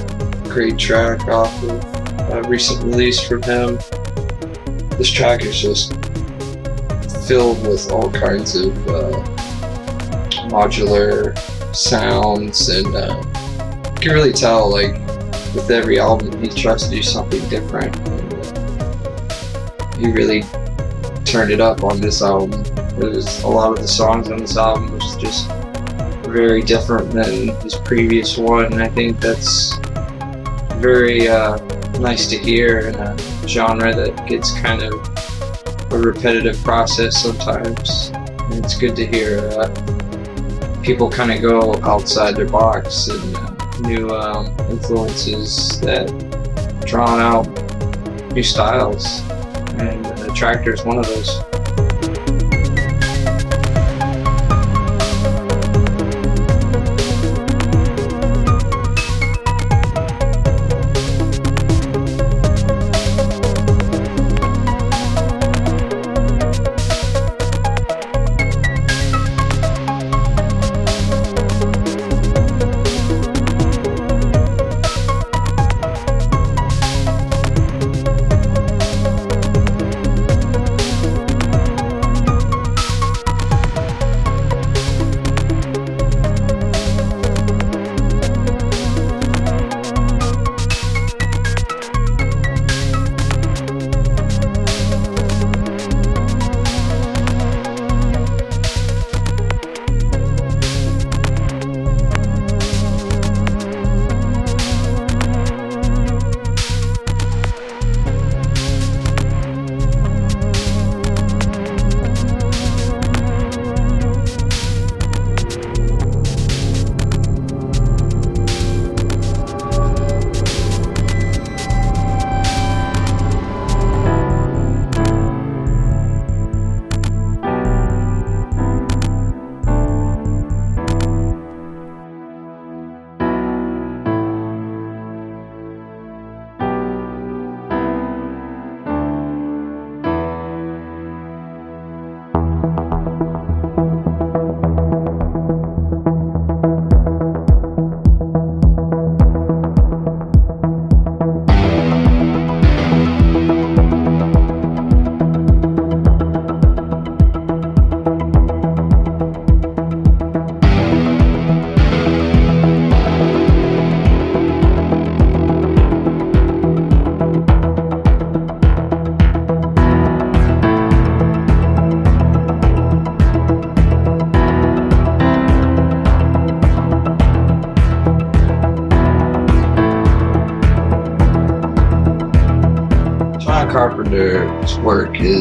great 0.49 0.79
track 0.79 1.27
off 1.29 1.53
of 1.65 2.31
a 2.31 2.43
recent 2.49 2.83
release 2.85 3.21
from 3.27 3.43
him. 3.43 3.79
This 4.99 5.11
track 5.11 5.43
is 5.45 5.61
just 5.61 5.93
filled 7.27 7.67
with 7.67 7.91
all 7.91 8.11
kinds 8.11 8.55
of 8.55 8.77
uh, 8.89 9.25
modular 10.49 11.37
sounds, 11.75 12.69
and 12.69 12.95
uh, 12.95 13.23
you 13.95 14.01
can 14.01 14.13
really 14.13 14.33
tell 14.33 14.71
like 14.71 14.95
with 15.55 15.71
every 15.71 15.99
album 15.99 16.41
he 16.43 16.49
tries 16.49 16.85
to 16.85 16.91
do 16.91 17.03
something 17.03 17.41
different 17.49 17.97
he 20.05 20.13
really 20.13 20.43
turned 21.25 21.51
it 21.51 21.61
up 21.61 21.83
on 21.83 22.01
this 22.01 22.21
album. 22.21 22.63
Was 22.99 23.43
a 23.43 23.49
lot 23.49 23.73
of 23.73 23.79
the 23.79 23.89
songs 23.89 24.31
on 24.31 24.39
this 24.39 24.57
album 24.57 24.93
was 24.93 25.17
just 25.17 25.51
very 26.29 26.63
different 26.63 27.11
than 27.11 27.49
his 27.63 27.75
previous 27.75 28.37
one. 28.37 28.67
And 28.67 28.83
I 28.83 28.89
think 28.89 29.19
that's 29.19 29.77
very 30.77 31.27
uh, 31.29 31.57
nice 31.99 32.29
to 32.29 32.39
hear 32.39 32.81
in 32.81 32.95
a 32.97 33.17
genre 33.49 33.95
that 33.95 34.27
gets 34.27 34.53
kind 34.61 34.83
of 34.83 34.93
a 35.93 35.99
repetitive 35.99 36.63
process 36.63 37.23
sometimes. 37.23 38.09
And 38.09 38.65
it's 38.65 38.77
good 38.77 38.95
to 38.97 39.07
hear 39.07 39.39
uh, 39.59 40.83
people 40.83 41.11
kind 41.11 41.33
of 41.33 41.41
go 41.41 41.75
outside 41.83 42.37
their 42.37 42.49
box 42.49 43.09
and 43.09 43.37
uh, 43.37 43.79
new 43.81 44.11
um, 44.11 44.55
influences 44.71 45.81
that 45.81 46.07
drawn 46.85 47.21
out 47.21 47.45
new 48.35 48.43
styles 48.43 49.23
tractor 50.35 50.75
is 50.75 50.85
one 50.85 50.99
of 50.99 51.07
those. 51.07 51.44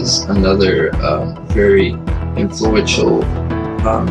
Is 0.04 0.24
another 0.24 0.94
um, 0.98 1.48
very 1.48 1.92
influential 2.36 3.24
um, 3.88 4.08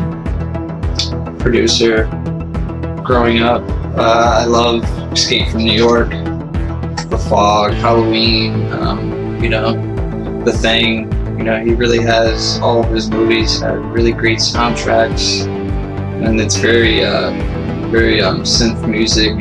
producer. 1.37 2.05
Growing 3.03 3.41
up, 3.41 3.61
uh, 3.95 4.39
I 4.41 4.45
love 4.45 4.83
Escape 5.11 5.49
from 5.49 5.59
New 5.65 5.77
York, 5.87 6.09
The 7.09 7.23
Fog, 7.29 7.73
Halloween, 7.73 8.71
um, 8.71 9.41
you 9.43 9.49
know, 9.49 9.73
The 10.43 10.53
Thing. 10.53 11.11
You 11.37 11.43
know, 11.43 11.63
he 11.63 11.73
really 11.75 12.01
has 12.01 12.59
all 12.59 12.83
of 12.83 12.89
his 12.89 13.11
movies 13.11 13.59
have 13.59 13.77
really 13.85 14.13
great 14.13 14.39
soundtracks, 14.39 15.45
and 16.25 16.39
it's 16.39 16.57
very, 16.57 17.03
uh, 17.05 17.31
very 17.91 18.19
um, 18.19 18.41
synth 18.41 18.87
music 18.87 19.33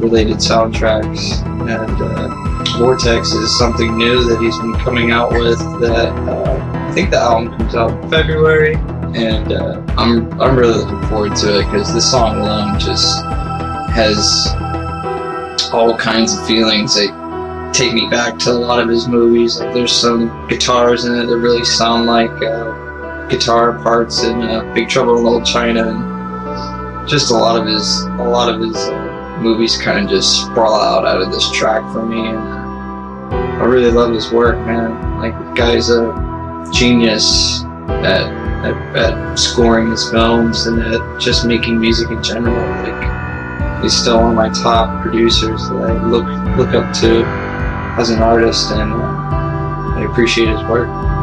related 0.00 0.36
soundtracks. 0.36 1.42
And 1.68 2.00
uh, 2.00 2.43
Vortex 2.78 3.32
is 3.32 3.56
something 3.56 3.96
new 3.96 4.24
that 4.24 4.40
he's 4.40 4.58
been 4.58 4.74
coming 4.74 5.10
out 5.10 5.32
with. 5.32 5.58
That 5.80 6.12
uh, 6.28 6.88
I 6.88 6.92
think 6.92 7.10
the 7.10 7.18
album 7.18 7.56
comes 7.56 7.74
out 7.74 7.90
in 7.90 8.10
February, 8.10 8.74
and 9.14 9.52
uh, 9.52 9.82
I'm 9.96 10.40
I'm 10.40 10.56
really 10.56 10.78
looking 10.78 11.08
forward 11.08 11.36
to 11.36 11.60
it 11.60 11.64
because 11.66 11.92
this 11.94 12.10
song 12.10 12.40
alone 12.40 12.78
just 12.78 13.22
has 13.94 14.48
all 15.72 15.96
kinds 15.96 16.36
of 16.36 16.46
feelings 16.46 16.94
that 16.94 17.72
take 17.72 17.92
me 17.92 18.08
back 18.08 18.38
to 18.38 18.50
a 18.50 18.52
lot 18.52 18.80
of 18.80 18.88
his 18.88 19.06
movies. 19.06 19.60
Like 19.60 19.72
there's 19.72 19.92
some 19.92 20.46
guitars 20.48 21.04
in 21.04 21.14
it 21.16 21.26
that 21.26 21.38
really 21.38 21.64
sound 21.64 22.06
like 22.06 22.30
uh, 22.42 23.28
guitar 23.28 23.78
parts 23.82 24.24
in 24.24 24.42
uh, 24.42 24.72
Big 24.74 24.88
Trouble 24.88 25.18
in 25.18 25.24
Little 25.24 25.42
China, 25.42 25.88
and 25.88 27.08
just 27.08 27.30
a 27.30 27.34
lot 27.34 27.60
of 27.60 27.66
his 27.66 28.00
a 28.02 28.24
lot 28.24 28.52
of 28.52 28.60
his 28.60 28.76
uh, 28.76 29.38
movies 29.40 29.76
kind 29.76 30.04
of 30.04 30.10
just 30.10 30.42
sprawl 30.42 30.80
out 30.80 31.06
out 31.06 31.20
of 31.20 31.30
this 31.30 31.50
track 31.52 31.82
for 31.92 32.04
me. 32.04 32.20
And 32.20 32.63
I 33.64 33.66
really 33.66 33.90
love 33.90 34.12
his 34.12 34.30
work, 34.30 34.58
man. 34.66 35.18
Like 35.18 35.32
the 35.38 35.52
guy's 35.54 35.88
a 35.88 36.68
genius 36.70 37.64
at, 37.88 38.30
at 38.62 38.94
at 38.94 39.38
scoring 39.38 39.90
his 39.90 40.10
films 40.10 40.66
and 40.66 40.82
at 40.82 41.18
just 41.18 41.46
making 41.46 41.80
music 41.80 42.10
in 42.10 42.22
general. 42.22 42.60
Like 42.82 43.82
he's 43.82 43.96
still 43.96 44.20
one 44.20 44.32
of 44.32 44.36
my 44.36 44.50
top 44.50 45.00
producers 45.00 45.66
that 45.70 45.76
I 45.76 46.06
look 46.06 46.26
look 46.58 46.74
up 46.74 46.94
to 46.96 47.24
as 47.98 48.10
an 48.10 48.20
artist, 48.20 48.70
and 48.72 48.92
uh, 48.92 49.96
I 49.96 50.06
appreciate 50.10 50.50
his 50.50 50.62
work. 50.64 51.13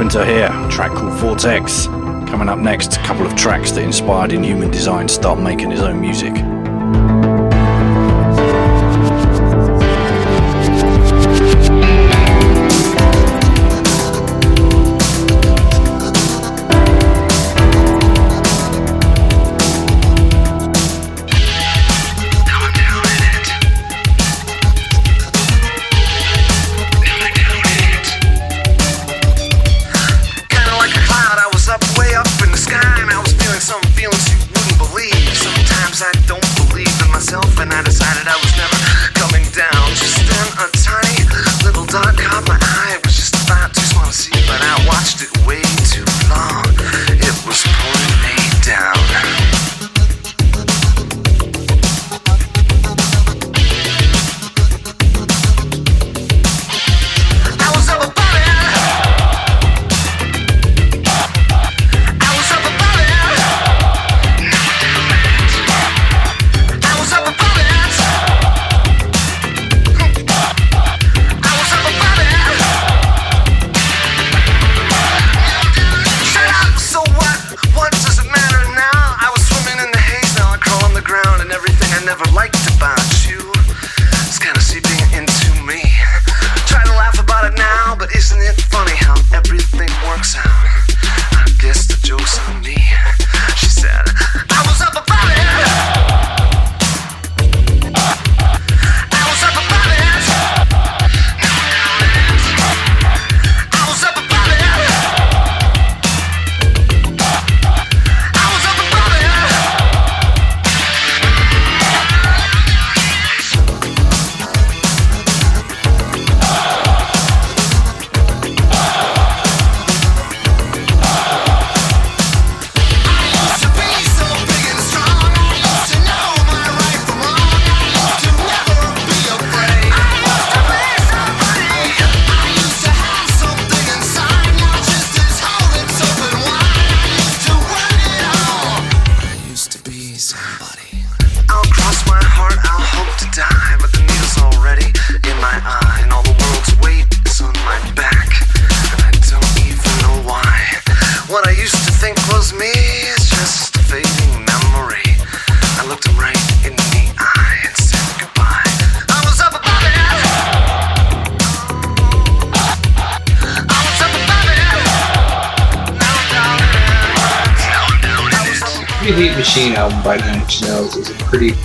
Carpenter 0.00 0.24
here, 0.24 0.48
track 0.70 0.92
called 0.92 1.12
Vortex. 1.12 1.84
Coming 1.84 2.48
up 2.48 2.58
next, 2.58 2.96
a 2.96 3.00
couple 3.00 3.26
of 3.26 3.36
tracks 3.36 3.70
that 3.72 3.82
inspired 3.82 4.32
Inhuman 4.32 4.70
Designed 4.70 5.10
to 5.10 5.14
start 5.14 5.38
making 5.38 5.70
his 5.70 5.82
own 5.82 6.00
music. 6.00 6.32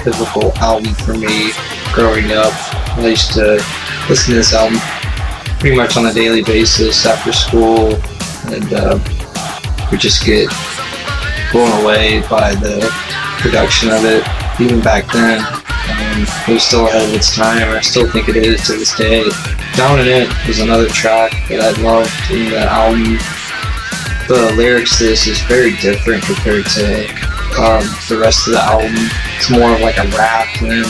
Pivotal 0.06 0.56
album 0.60 0.94
for 0.94 1.16
me 1.16 1.52
growing 1.92 2.32
up. 2.32 2.54
I 2.98 3.08
used 3.08 3.34
to 3.34 3.56
listen 4.08 4.32
to 4.32 4.36
this 4.36 4.54
album 4.54 4.80
pretty 5.60 5.76
much 5.76 5.98
on 5.98 6.06
a 6.06 6.14
daily 6.14 6.44
basis 6.44 7.06
after 7.08 7.34
school, 7.34 7.96
and 8.54 8.72
uh, 8.72 9.00
would 9.90 10.00
just 10.00 10.24
get 10.24 10.48
blown 11.52 11.82
away 11.84 12.22
by 12.30 12.54
the 12.54 12.88
production 13.42 13.90
of 13.90 14.06
it. 14.06 14.24
Even 14.62 14.80
back 14.80 15.12
then, 15.12 15.44
um, 15.44 16.26
it 16.48 16.54
was 16.54 16.64
still 16.64 16.88
ahead 16.88 17.10
of 17.10 17.14
its 17.16 17.36
time. 17.36 17.68
I 17.70 17.82
still 17.82 18.10
think 18.12 18.30
it 18.30 18.38
is 18.38 18.68
to 18.68 18.74
this 18.74 18.96
day. 18.96 19.28
Down 19.76 20.00
in 20.00 20.08
It 20.08 20.30
is 20.48 20.60
another 20.60 20.88
track 20.88 21.32
that 21.50 21.60
I 21.60 21.82
loved 21.82 22.32
in 22.32 22.52
the 22.52 22.60
album 22.60 23.18
the 24.28 24.54
lyrics 24.58 24.98
to 24.98 25.04
this 25.04 25.28
is 25.28 25.40
very 25.44 25.76
different 25.78 26.24
compared 26.24 26.66
to 26.66 27.06
um, 27.62 27.86
the 28.10 28.18
rest 28.20 28.48
of 28.48 28.54
the 28.54 28.62
album. 28.62 28.96
It's 29.46 29.54
more 29.54 29.76
of 29.76 29.80
like 29.80 30.00
a 30.00 30.08
rap 30.18 30.48
than, 30.60 30.82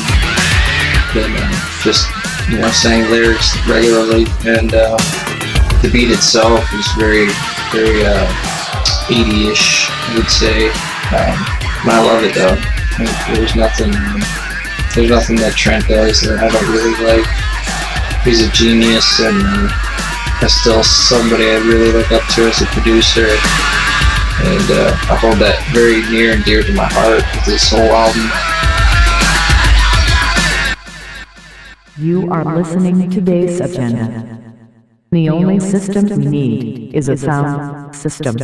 than 1.12 1.36
uh, 1.36 1.52
just 1.84 2.08
you 2.48 2.58
know 2.58 2.72
saying 2.72 3.12
lyrics 3.12 3.52
regularly, 3.68 4.24
and 4.48 4.74
uh, 4.74 4.96
the 5.84 5.90
beat 5.92 6.10
itself 6.10 6.64
is 6.72 6.88
very 6.96 7.28
very 7.76 8.06
uh, 8.06 8.26
80ish, 9.12 9.92
I 9.92 10.16
would 10.16 10.32
say. 10.32 10.68
Um, 11.12 11.36
I 11.84 12.00
love 12.00 12.24
it 12.24 12.34
though. 12.34 12.56
There's 13.36 13.58
nothing 13.58 13.92
there's 14.96 15.12
nothing 15.12 15.36
that 15.44 15.56
Trent 15.58 15.90
does 15.90 16.22
that 16.22 16.40
I 16.40 16.48
don't 16.48 16.72
really 16.72 16.96
like. 17.04 17.28
He's 18.24 18.40
a 18.40 18.50
genius 18.54 19.20
and. 19.20 19.36
Uh, 19.44 20.48
still 20.48 20.84
somebody 20.84 21.50
I 21.50 21.58
really 21.58 21.92
look 21.92 22.12
up 22.12 22.22
to 22.36 22.48
as 22.48 22.62
a 22.62 22.68
producer. 22.68 23.28
And 24.44 24.72
uh, 24.72 24.92
I 25.10 25.16
hold 25.16 25.38
that 25.38 25.64
very 25.74 26.02
near 26.12 26.34
and 26.34 26.44
dear 26.44 26.64
to 26.64 26.74
my 26.74 26.88
heart 26.92 27.24
with 27.36 27.46
this 27.46 27.70
whole 27.70 27.80
album. 27.80 28.30
You 31.98 32.30
are 32.32 32.44
listening 32.56 33.10
to 33.10 33.22
Bass 33.22 33.62
Agenda. 33.62 34.36
The 35.12 35.30
only 35.30 35.60
system 35.62 36.08
we 36.08 36.26
need 36.26 36.94
is 36.94 37.08
a 37.08 37.16
sound 37.16 37.96
system. 37.96 38.36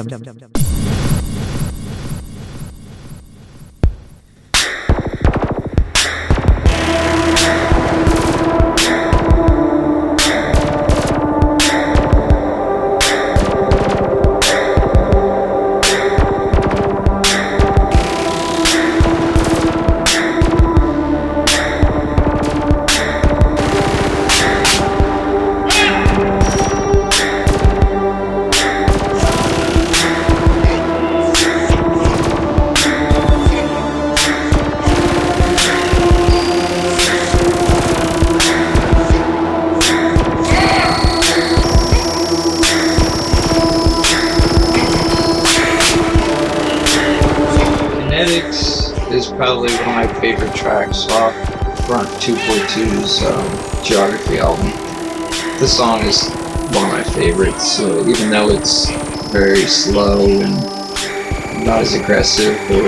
Slow 59.71 60.27
and 60.27 61.65
not 61.65 61.79
as 61.81 61.93
aggressive 61.93 62.55
or 62.71 62.87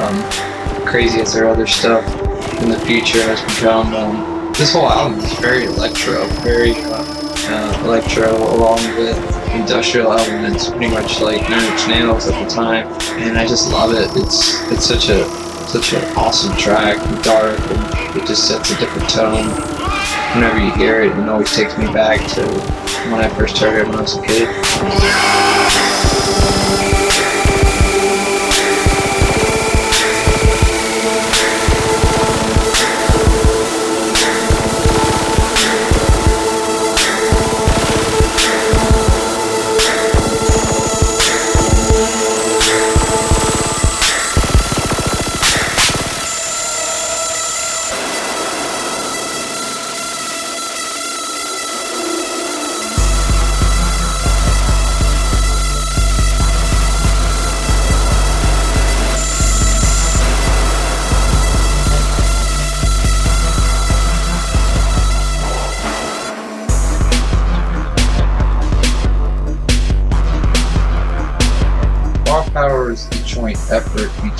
um, 0.00 0.86
crazy 0.86 1.20
as 1.20 1.34
their 1.34 1.48
other 1.48 1.66
stuff 1.66 2.04
in 2.62 2.70
the 2.70 2.78
future 2.80 3.22
has 3.22 3.42
become, 3.42 3.94
um, 3.94 4.52
this 4.54 4.72
whole 4.72 4.88
album 4.88 5.18
is 5.18 5.32
very 5.38 5.64
electro, 5.64 6.26
very 6.42 6.72
uh, 6.76 7.82
electro 7.84 8.32
along 8.54 8.78
with 8.96 9.18
industrial 9.54 10.12
elements, 10.12 10.70
pretty 10.70 10.88
much 10.88 11.20
like 11.20 11.42
Nine 11.50 11.72
Inch 11.72 11.88
Nails 11.88 12.26
at 12.26 12.42
the 12.42 12.48
time, 12.48 12.86
and 13.20 13.36
I 13.36 13.46
just 13.46 13.70
love 13.70 13.92
it. 13.92 14.08
It's 14.16 14.62
it's 14.70 14.86
such 14.86 15.08
a 15.10 15.24
such 15.68 15.92
an 15.92 16.16
awesome 16.16 16.56
track, 16.56 16.96
dark, 17.22 17.58
and 17.58 18.16
it 18.16 18.26
just 18.26 18.48
sets 18.48 18.70
a 18.70 18.78
different 18.78 19.08
tone. 19.10 19.48
Whenever 20.34 20.58
you 20.58 20.72
hear 20.72 21.02
it, 21.02 21.16
it 21.16 21.28
always 21.28 21.54
takes 21.54 21.76
me 21.76 21.86
back 21.86 22.20
to 22.34 22.42
when 23.10 23.20
I 23.20 23.28
first 23.28 23.58
heard 23.58 23.78
it 23.78 23.86
when 23.86 23.96
I 23.96 24.02
was 24.02 24.16
a 24.16 24.22
kid. 24.22 25.43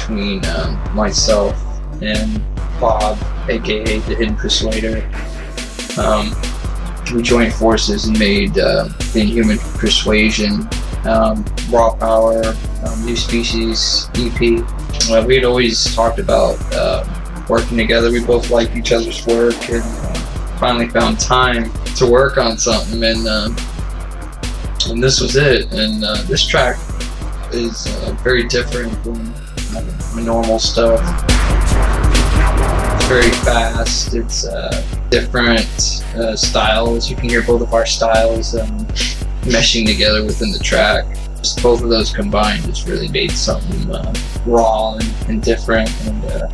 Between 0.04 0.44
um, 0.46 0.94
myself 0.94 1.58
and 2.02 2.42
Bob, 2.78 3.18
aka 3.48 3.98
the 4.00 4.14
Hidden 4.14 4.36
Persuader. 4.36 5.08
Um, 5.98 6.34
we 7.14 7.22
joined 7.22 7.54
forces 7.54 8.06
and 8.06 8.18
made 8.18 8.58
uh, 8.58 8.88
the 9.12 9.20
Inhuman 9.22 9.58
Persuasion, 9.78 10.68
um, 11.06 11.44
Raw 11.70 11.94
Power, 11.96 12.42
um, 12.84 13.06
New 13.06 13.16
Species 13.16 14.08
EP. 14.16 14.62
Uh, 15.10 15.24
we 15.26 15.36
had 15.36 15.44
always 15.44 15.94
talked 15.94 16.18
about 16.18 16.58
uh, 16.74 17.04
working 17.48 17.78
together. 17.78 18.10
We 18.10 18.24
both 18.24 18.50
liked 18.50 18.76
each 18.76 18.92
other's 18.92 19.24
work 19.26 19.56
and 19.70 19.82
uh, 19.82 20.14
finally 20.58 20.88
found 20.88 21.18
time 21.18 21.70
to 21.96 22.10
work 22.10 22.36
on 22.36 22.58
something. 22.58 23.02
And 23.02 23.26
um, 23.26 23.56
and 24.86 25.02
this 25.02 25.20
was 25.22 25.36
it. 25.36 25.72
And 25.72 26.04
uh, 26.04 26.22
this 26.24 26.46
track 26.46 26.76
is 27.52 27.86
very 28.22 28.44
different 28.44 28.92
from 29.02 29.32
normal 30.24 30.58
stuff. 30.58 31.00
It's 32.96 33.06
very 33.06 33.30
fast. 33.44 34.14
It's 34.14 34.46
uh, 34.46 34.82
different 35.10 36.04
uh, 36.16 36.34
styles. 36.34 37.10
You 37.10 37.16
can 37.16 37.28
hear 37.28 37.42
both 37.42 37.60
of 37.60 37.74
our 37.74 37.84
styles 37.84 38.54
um, 38.56 38.86
meshing 39.42 39.86
together 39.86 40.24
within 40.24 40.50
the 40.50 40.58
track. 40.58 41.04
Just 41.36 41.62
both 41.62 41.82
of 41.82 41.90
those 41.90 42.10
combined 42.10 42.64
just 42.64 42.88
really 42.88 43.08
made 43.08 43.30
something 43.30 43.90
uh, 43.94 44.14
raw 44.46 44.94
and, 44.94 45.14
and, 45.28 45.42
different. 45.42 45.90
And 46.06 46.24
uh, 46.24 46.48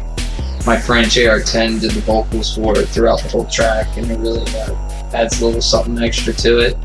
my 0.67 0.77
friend 0.77 1.07
JR10 1.07 1.81
did 1.81 1.93
the 1.93 2.01
vocals 2.01 2.57
for 2.57 2.77
it 2.77 2.87
throughout 2.87 3.23
the 3.23 3.29
whole 3.29 3.45
track, 3.45 3.97
and 3.97 4.11
it 4.11 4.19
really 4.19 4.43
uh, 4.57 5.13
adds 5.15 5.41
a 5.41 5.47
little 5.47 5.63
something 5.63 6.03
extra 6.03 6.33
to 6.33 6.59
it. 6.59 6.77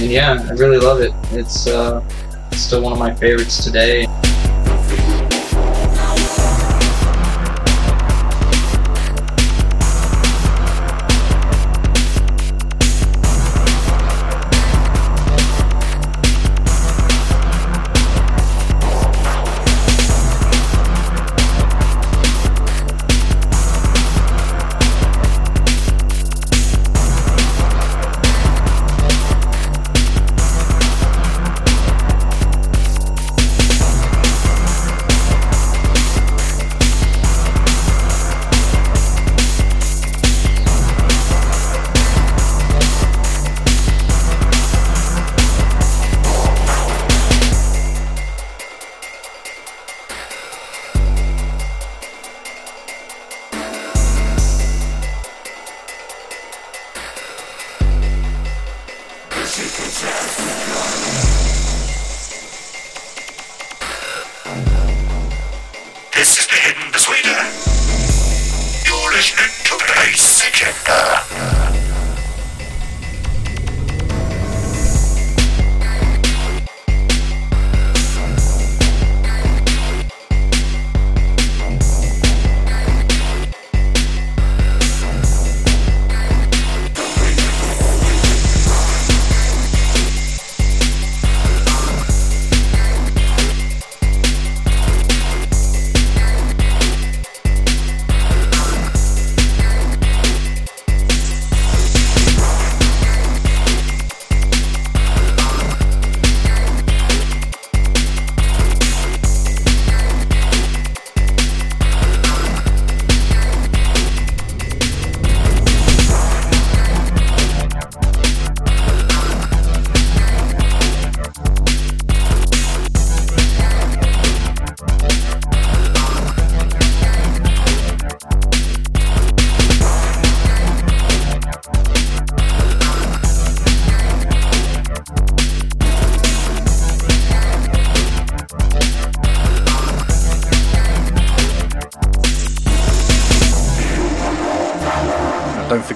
And 0.00 0.10
yeah, 0.10 0.46
I 0.48 0.52
really 0.52 0.78
love 0.78 1.00
it. 1.00 1.12
It's 1.32 1.60
still 2.58 2.80
one 2.80 2.92
of 2.94 2.98
my 2.98 3.14
favorites 3.14 3.62
today. 3.62 4.06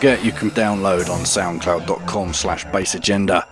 Forget 0.01 0.25
you 0.25 0.33
can 0.33 0.51
download 0.53 1.11
on 1.11 1.27
soundcloud.com 1.27 2.33
slash 2.33 2.65
bassagenda 2.65 3.47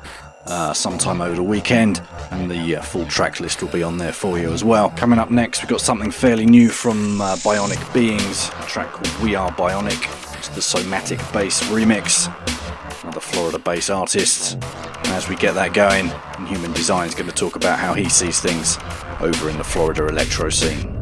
uh, 0.46 0.72
sometime 0.72 1.20
over 1.20 1.36
the 1.36 1.42
weekend, 1.42 2.00
and 2.30 2.50
the 2.50 2.76
uh, 2.76 2.80
full 2.80 3.04
track 3.04 3.38
list 3.38 3.60
will 3.60 3.68
be 3.68 3.82
on 3.82 3.98
there 3.98 4.14
for 4.14 4.38
you 4.38 4.50
as 4.50 4.64
well. 4.64 4.88
Coming 4.88 5.18
up 5.18 5.30
next, 5.30 5.60
we've 5.60 5.68
got 5.68 5.82
something 5.82 6.10
fairly 6.10 6.46
new 6.46 6.70
from 6.70 7.20
uh, 7.20 7.36
Bionik 7.36 7.76
Beingz, 7.92 8.48
a 8.64 8.66
track 8.66 8.90
called 8.92 9.22
We 9.22 9.34
Are 9.34 9.52
Bionik. 9.52 10.38
It's 10.38 10.48
the 10.48 10.62
Somatic 10.62 11.18
Bass 11.34 11.62
remix, 11.64 12.32
another 13.02 13.20
Florida 13.20 13.58
bass 13.58 13.90
artist. 13.90 14.54
And 14.54 15.08
as 15.08 15.28
we 15.28 15.36
get 15.36 15.52
that 15.52 15.74
going, 15.74 16.10
Human 16.46 16.72
Design 16.72 17.08
is 17.08 17.14
going 17.14 17.28
to 17.28 17.36
talk 17.36 17.56
about 17.56 17.78
how 17.78 17.92
he 17.92 18.08
sees 18.08 18.40
things 18.40 18.78
over 19.20 19.50
in 19.50 19.58
the 19.58 19.64
Florida 19.64 20.08
electro 20.08 20.48
scene. 20.48 20.97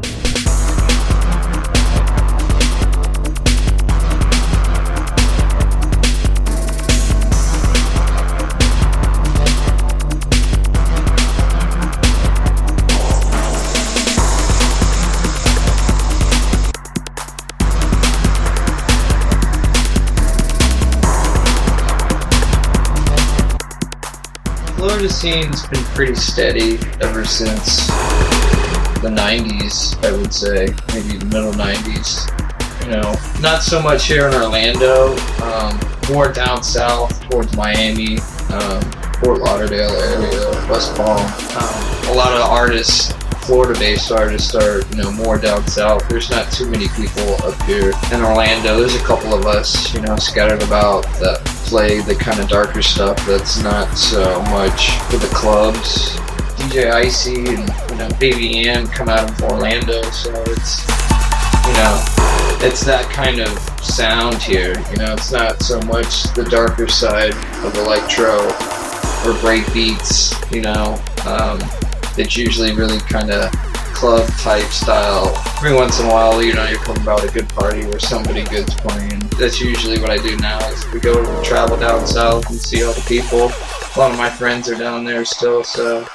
Scene's 25.17 25.65
been 25.69 25.83
pretty 25.95 26.13
steady 26.13 26.73
ever 27.01 27.25
since 27.25 27.87
the 29.01 29.09
90s, 29.09 29.97
I 30.05 30.15
would 30.15 30.31
say, 30.31 30.67
maybe 30.93 31.17
the 31.17 31.25
middle 31.25 31.53
90s. 31.53 32.29
You 32.85 32.91
know, 32.91 33.15
not 33.41 33.63
so 33.63 33.81
much 33.81 34.05
here 34.05 34.27
in 34.27 34.35
Orlando, 34.35 35.17
um, 35.41 35.79
more 36.11 36.31
down 36.31 36.61
south 36.61 37.19
towards 37.31 37.57
Miami, 37.57 38.19
um, 38.53 38.79
Fort 39.19 39.39
Lauderdale 39.39 39.89
area, 39.89 40.69
West 40.69 40.95
Palm. 40.95 41.17
Um, 41.17 42.09
a 42.09 42.15
lot 42.15 42.31
of 42.33 42.41
artists, 42.41 43.11
Florida-based 43.47 44.11
artists, 44.11 44.53
are 44.53 44.81
you 44.91 45.01
know 45.01 45.11
more 45.13 45.39
down 45.39 45.65
south. 45.65 46.07
There's 46.09 46.29
not 46.29 46.51
too 46.51 46.69
many 46.69 46.89
people 46.89 47.43
up 47.43 47.59
here 47.63 47.91
in 48.13 48.21
Orlando. 48.21 48.77
There's 48.77 48.95
a 48.95 49.03
couple 49.03 49.33
of 49.33 49.47
us, 49.47 49.91
you 49.95 50.01
know, 50.01 50.15
scattered 50.17 50.61
about 50.61 51.05
play 51.67 51.99
the 51.99 52.15
kind 52.15 52.39
of 52.39 52.47
darker 52.47 52.81
stuff 52.81 53.17
that's 53.27 53.61
not 53.61 53.93
so 53.97 54.41
much 54.43 54.97
for 55.09 55.17
the 55.17 55.29
clubs. 55.33 56.15
DJ 56.55 56.91
Icey 56.91 57.45
and 57.49 57.91
you 57.91 57.97
know 57.97 58.09
Baby 58.19 58.67
Ann 58.67 58.87
come 58.87 59.09
out 59.09 59.29
of 59.29 59.41
Orlando, 59.43 60.01
so 60.11 60.31
it's 60.47 60.87
you 61.67 61.73
know 61.73 62.27
it's 62.63 62.83
that 62.85 63.07
kind 63.11 63.39
of 63.41 63.49
sound 63.83 64.41
here. 64.41 64.73
You 64.91 64.97
know, 64.97 65.13
it's 65.13 65.31
not 65.31 65.61
so 65.61 65.79
much 65.81 66.23
the 66.33 66.45
darker 66.49 66.87
side 66.87 67.33
of 67.63 67.75
electro 67.75 68.47
or 69.25 69.39
break 69.41 69.71
beats. 69.73 70.33
You 70.51 70.61
know, 70.61 70.99
um, 71.25 71.59
it's 72.17 72.37
usually 72.37 72.73
really 72.73 72.99
kind 72.99 73.29
of 73.29 73.51
club 73.97 74.29
type 74.37 74.69
style. 74.69 75.33
Every 75.57 75.73
once 75.73 75.99
in 75.99 76.05
a 76.05 76.09
while, 76.09 76.43
you 76.43 76.53
know, 76.53 76.63
you're 76.65 76.77
coming 76.77 77.01
about 77.01 77.23
a 77.23 77.31
good 77.31 77.49
party 77.49 77.83
where 77.87 77.97
somebody 77.97 78.43
good's 78.43 78.75
playing. 78.75 79.21
That's 79.39 79.59
usually 79.59 79.99
what 79.99 80.11
I 80.11 80.17
do 80.17 80.37
now. 80.37 80.59
Is 80.69 80.85
we 80.93 80.99
go 80.99 81.15
travel 81.41 81.77
down 81.77 82.05
south 82.05 82.47
and 82.51 82.59
see 82.59 82.83
all 82.83 82.93
the 82.93 83.01
people. 83.07 83.49
A 83.49 83.97
lot 83.97 84.11
of 84.11 84.17
my 84.19 84.29
friends 84.29 84.69
are 84.69 84.77
down 84.77 85.03
there 85.03 85.25
still, 85.25 85.63
so 85.63 86.05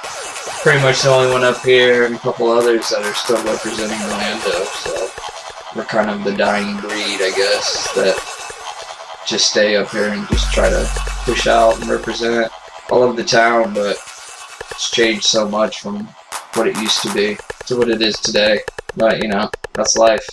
pretty 0.63 0.81
much 0.81 1.01
the 1.01 1.09
only 1.09 1.29
one 1.29 1.43
up 1.43 1.61
here 1.61 2.05
and 2.05 2.15
a 2.15 2.19
couple 2.19 2.49
others 2.49 2.89
that 2.89 3.03
are 3.03 3.13
still 3.15 3.43
representing 3.43 3.99
Orlando. 3.99 4.63
So 4.63 5.09
we're 5.75 5.83
kind 5.83 6.09
of 6.09 6.23
the 6.23 6.37
dying 6.37 6.79
breed, 6.79 7.19
I 7.19 7.33
guess, 7.35 7.91
that 7.95 8.15
just 9.27 9.49
stay 9.49 9.75
up 9.75 9.89
here 9.89 10.07
and 10.07 10.25
just 10.29 10.53
try 10.53 10.69
to 10.69 10.89
push 11.25 11.47
out 11.47 11.81
and 11.81 11.89
represent 11.89 12.49
all 12.89 13.03
of 13.03 13.17
the 13.17 13.25
town, 13.25 13.73
but 13.73 13.97
it's 14.71 14.89
changed 14.89 15.25
so 15.25 15.49
much 15.49 15.81
from 15.81 16.07
what 16.53 16.67
it 16.67 16.77
used 16.77 17.01
to 17.01 17.13
be 17.13 17.37
to 17.67 17.77
what 17.77 17.89
it 17.89 18.01
is 18.01 18.15
today. 18.19 18.61
But 18.95 19.21
you 19.21 19.29
know, 19.29 19.49
that's 19.73 19.97
life. 19.97 20.27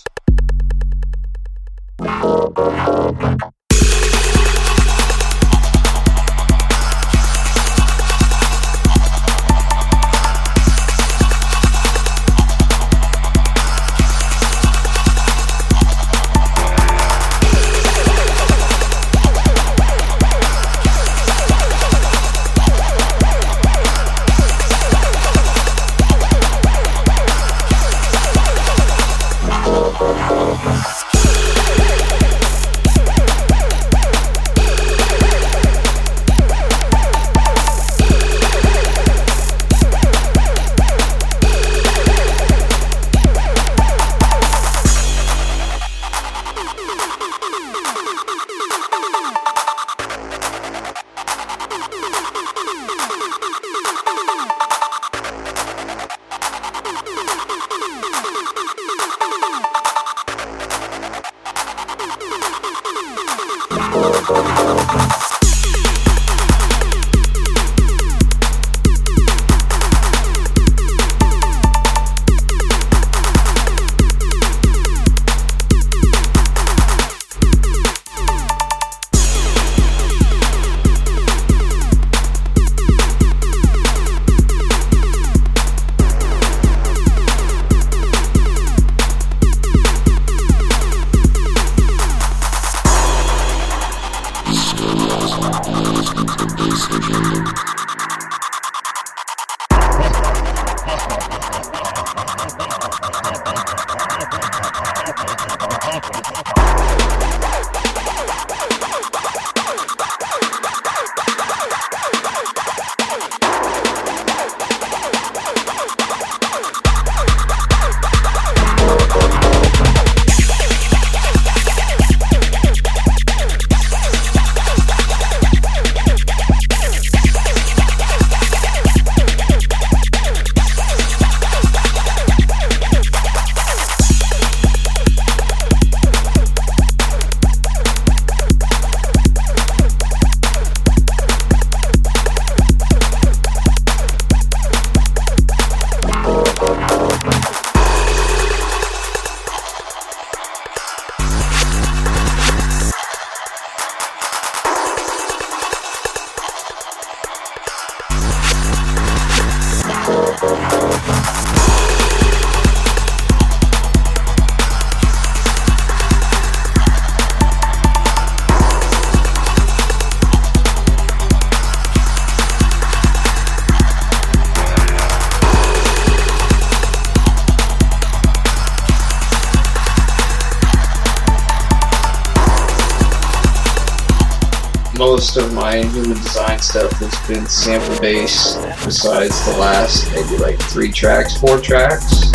Most 185.21 185.37
of 185.37 185.53
my 185.53 185.77
Inhuman 185.77 186.17
Designed 186.17 186.63
stuff 186.63 186.99
that's 186.99 187.29
been 187.29 187.47
sample 187.47 188.01
based, 188.01 188.57
besides 188.87 189.45
the 189.45 189.59
last 189.59 190.11
maybe 190.15 190.39
like 190.39 190.59
three 190.59 190.91
tracks, 190.91 191.37
four 191.39 191.61
tracks. 191.61 192.33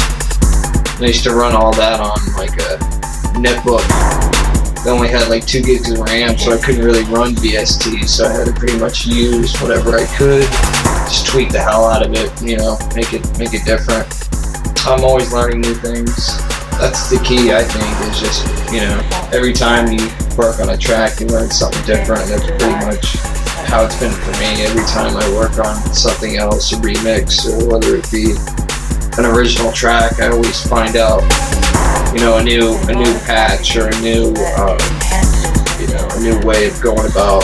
And 0.93 1.05
I 1.05 1.07
used 1.07 1.23
to 1.23 1.33
run 1.33 1.55
all 1.55 1.73
that 1.73 1.99
on 1.99 2.19
like 2.35 2.53
a 2.61 2.77
netbook. 3.41 3.81
They 4.83 4.91
only 4.91 5.07
had 5.07 5.29
like 5.29 5.47
two 5.47 5.63
gigs 5.63 5.89
of 5.89 5.97
RAM, 5.97 6.37
so 6.37 6.51
I 6.53 6.61
couldn't 6.61 6.85
really 6.85 7.03
run 7.05 7.33
VST, 7.33 8.07
so 8.07 8.27
I 8.27 8.33
had 8.33 8.45
to 8.45 8.53
pretty 8.53 8.77
much 8.77 9.07
use 9.07 9.59
whatever 9.59 9.97
I 9.97 10.05
could, 10.15 10.47
just 11.09 11.25
tweak 11.25 11.51
the 11.51 11.61
hell 11.61 11.85
out 11.85 12.05
of 12.05 12.13
it, 12.13 12.29
you 12.39 12.57
know, 12.57 12.77
make 12.93 13.13
it 13.13 13.25
make 13.39 13.55
it 13.55 13.65
different. 13.65 14.05
I'm 14.85 15.03
always 15.03 15.33
learning 15.33 15.61
new 15.61 15.73
things. 15.73 16.37
That's 16.77 17.09
the 17.09 17.17
key, 17.25 17.51
I 17.51 17.63
think, 17.63 18.11
is 18.11 18.19
just, 18.19 18.45
you 18.71 18.81
know, 18.81 19.01
every 19.33 19.53
time 19.53 19.91
you 19.91 20.07
work 20.37 20.59
on 20.59 20.69
a 20.69 20.77
track, 20.77 21.19
you 21.19 21.27
learn 21.27 21.49
something 21.49 21.83
different. 21.85 22.27
That's 22.27 22.45
pretty 22.45 22.85
much 22.85 23.15
how 23.67 23.85
it's 23.85 23.99
been 23.99 24.11
for 24.11 24.31
me. 24.39 24.63
Every 24.63 24.83
time 24.85 25.15
I 25.15 25.27
work 25.33 25.57
on 25.59 25.75
something 25.93 26.37
else, 26.37 26.71
a 26.73 26.75
remix, 26.77 27.47
or 27.47 27.71
whether 27.71 27.95
it 27.95 28.09
be 28.11 28.35
an 29.17 29.25
original 29.25 29.71
track, 29.71 30.19
I 30.19 30.29
always 30.29 30.65
find 30.67 30.95
out, 30.95 31.21
you 32.13 32.19
know, 32.19 32.37
a 32.37 32.43
new 32.43 32.75
a 32.87 32.93
new 32.93 33.13
patch 33.25 33.75
or 33.77 33.87
a 33.87 34.01
new, 34.01 34.33
um, 34.59 34.77
you 35.79 35.87
know, 35.87 36.07
a 36.11 36.19
new 36.19 36.39
way 36.45 36.67
of 36.67 36.81
going 36.81 37.09
about, 37.09 37.43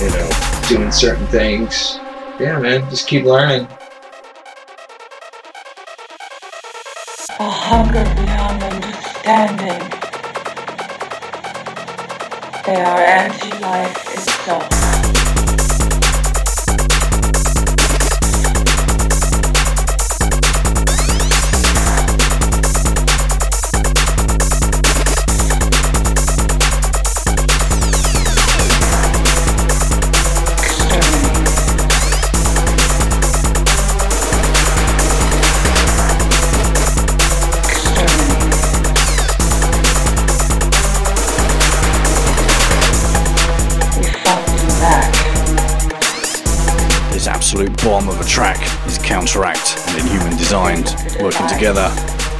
you 0.00 0.10
know, 0.10 0.30
doing 0.68 0.92
certain 0.92 1.26
things. 1.26 1.98
Yeah, 2.38 2.58
man, 2.60 2.88
just 2.88 3.08
keep 3.08 3.24
learning. 3.24 3.66
A 7.40 7.50
hunger 7.50 8.04
beyond 8.16 8.62
understanding. 8.62 9.97
They 12.68 12.82
are 12.82 12.98
anti-life 12.98 14.14
itself. 14.14 14.77
Bomb 47.84 48.08
of 48.08 48.20
a 48.20 48.24
track 48.24 48.60
is 48.86 48.98
Kounterakt 48.98 49.78
and 49.88 50.00
Inhuman 50.00 50.36
Designed 50.36 50.94
working 51.22 51.46
together. 51.46 51.88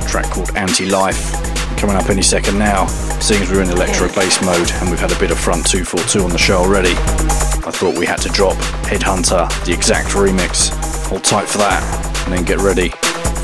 Track 0.09 0.27
called 0.27 0.51
Anti 0.57 0.87
Life. 0.87 1.33
Coming 1.79 1.97
up 1.97 2.11
any 2.11 2.23
second 2.23 2.59
now, 2.59 2.87
seeing 3.21 3.43
as 3.43 3.51
we're 3.51 3.63
in 3.63 3.71
electro 3.71 4.09
bass 4.09 4.43
mode 4.43 4.71
and 4.81 4.91
we've 4.91 4.99
had 4.99 5.13
a 5.13 5.19
bit 5.19 5.31
of 5.31 5.39
Front 5.39 5.67
242 5.67 6.25
on 6.25 6.31
the 6.31 6.39
show 6.39 6.59
already. 6.59 6.91
I 6.91 7.71
thought 7.71 7.97
we 7.97 8.05
had 8.05 8.21
to 8.23 8.29
drop 8.31 8.57
Headhunter, 8.85 9.49
the 9.65 9.73
Exzakt 9.73 10.13
remix. 10.13 10.71
Hold 11.09 11.25
tight 11.25 11.49
for 11.49 11.59
that 11.59 11.83
and 12.27 12.37
then 12.37 12.45
get 12.45 12.59
ready 12.59 12.91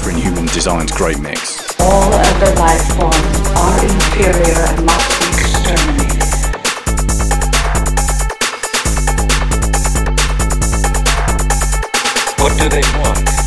for 0.03 0.11
Inhuman 0.11 0.47
Designed's 0.47 0.93
great 0.93 1.21
mix. 1.21 1.79
All 1.81 2.13
other 2.13 2.55
life 2.57 2.87
forms 2.97 3.49
are 3.57 3.85
inferior 3.85 4.67
and 4.69 4.87
must 4.87 5.24
What 12.45 12.59
do 12.59 12.69
they 12.69 12.83
want? 12.99 13.44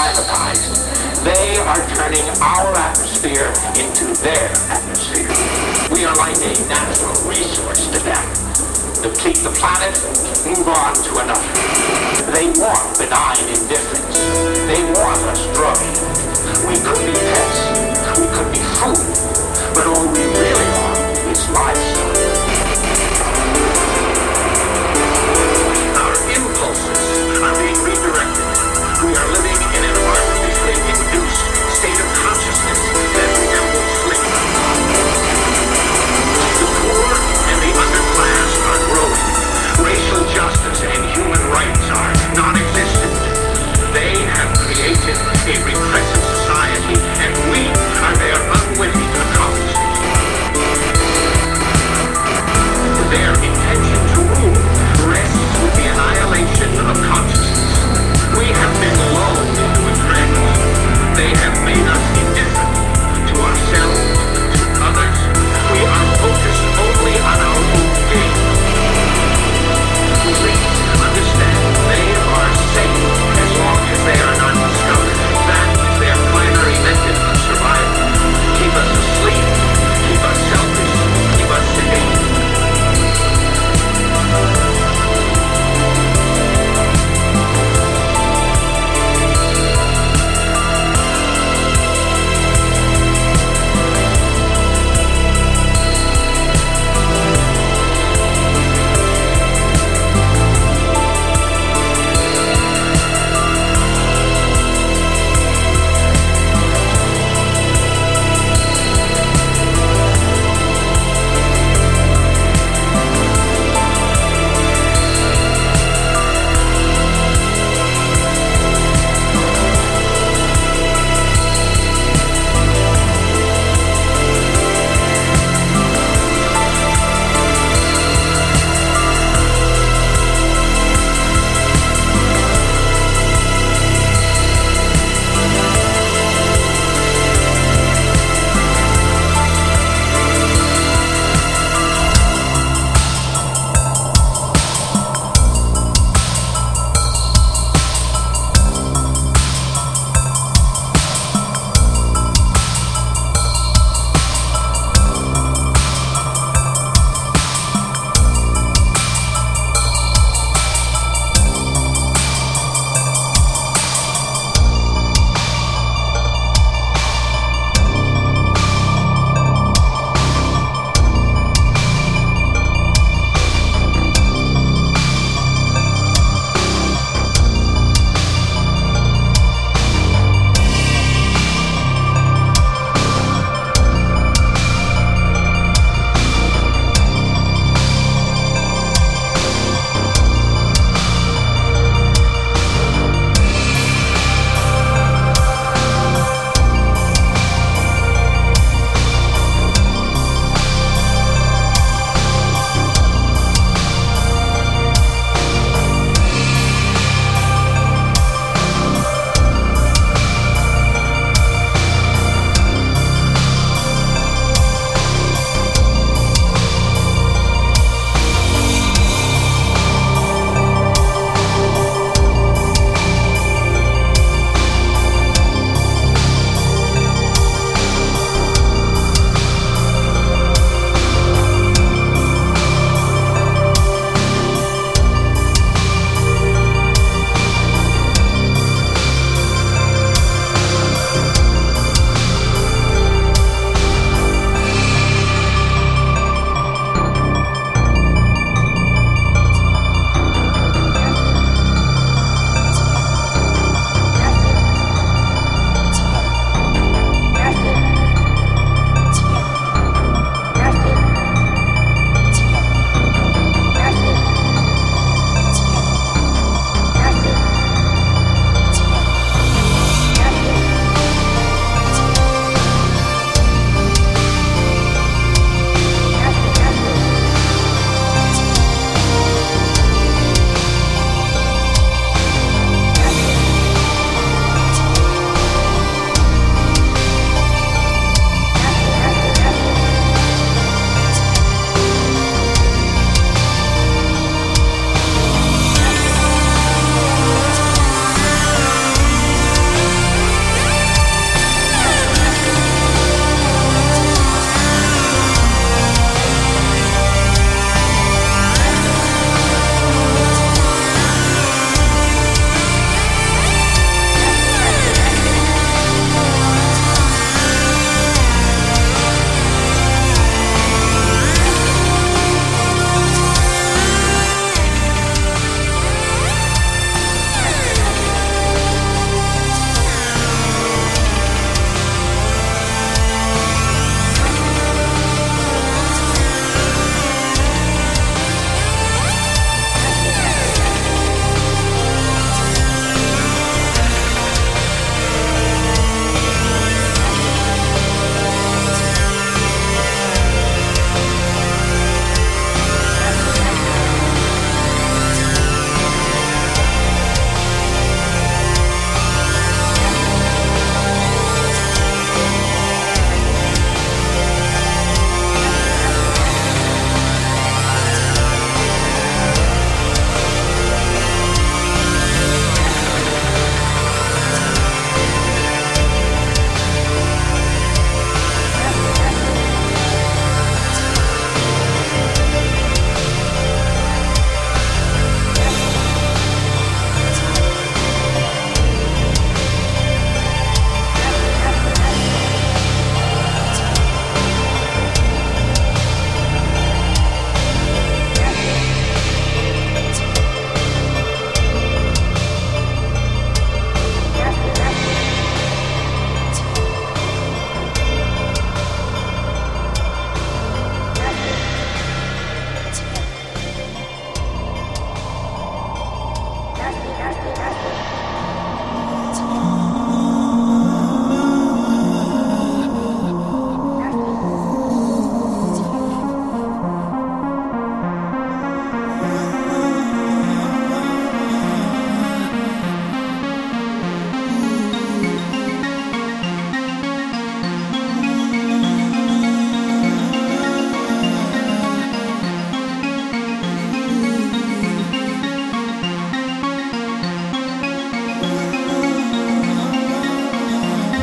Acclimatized. 0.00 1.24
They 1.24 1.56
are 1.60 1.80
turning 1.92 2.24
our 2.40 2.72
atmosphere 2.72 3.52
into 3.76 4.16
their 4.24 4.48
atmosphere. 4.72 5.28
We 5.92 6.04
are 6.04 6.16
like 6.16 6.36
a 6.40 6.56
natural 6.68 7.12
resource 7.28 7.84
to 7.92 7.98
them. 8.00 8.24
Deplete 9.02 9.44
the 9.44 9.52
planet, 9.60 9.92
move 10.48 10.68
on 10.68 10.94
to 10.94 11.12
another. 11.20 11.52
They 12.32 12.48
want 12.56 12.96
benign 12.96 13.44
indifference. 13.48 14.16
They 14.64 14.80
want 14.96 15.20
us 15.28 15.44
drugged. 15.52 15.84
We 16.64 16.80
could 16.80 17.00
be 17.04 17.12
pets. 17.12 17.60
We 18.18 18.26
could 18.32 18.52
be 18.52 18.60
food. 18.80 19.04
But 19.74 19.86
all 19.86 20.06
we 20.08 20.24
really 20.24 20.68
are 20.80 21.30
is 21.30 21.48
livestock. 21.50 21.99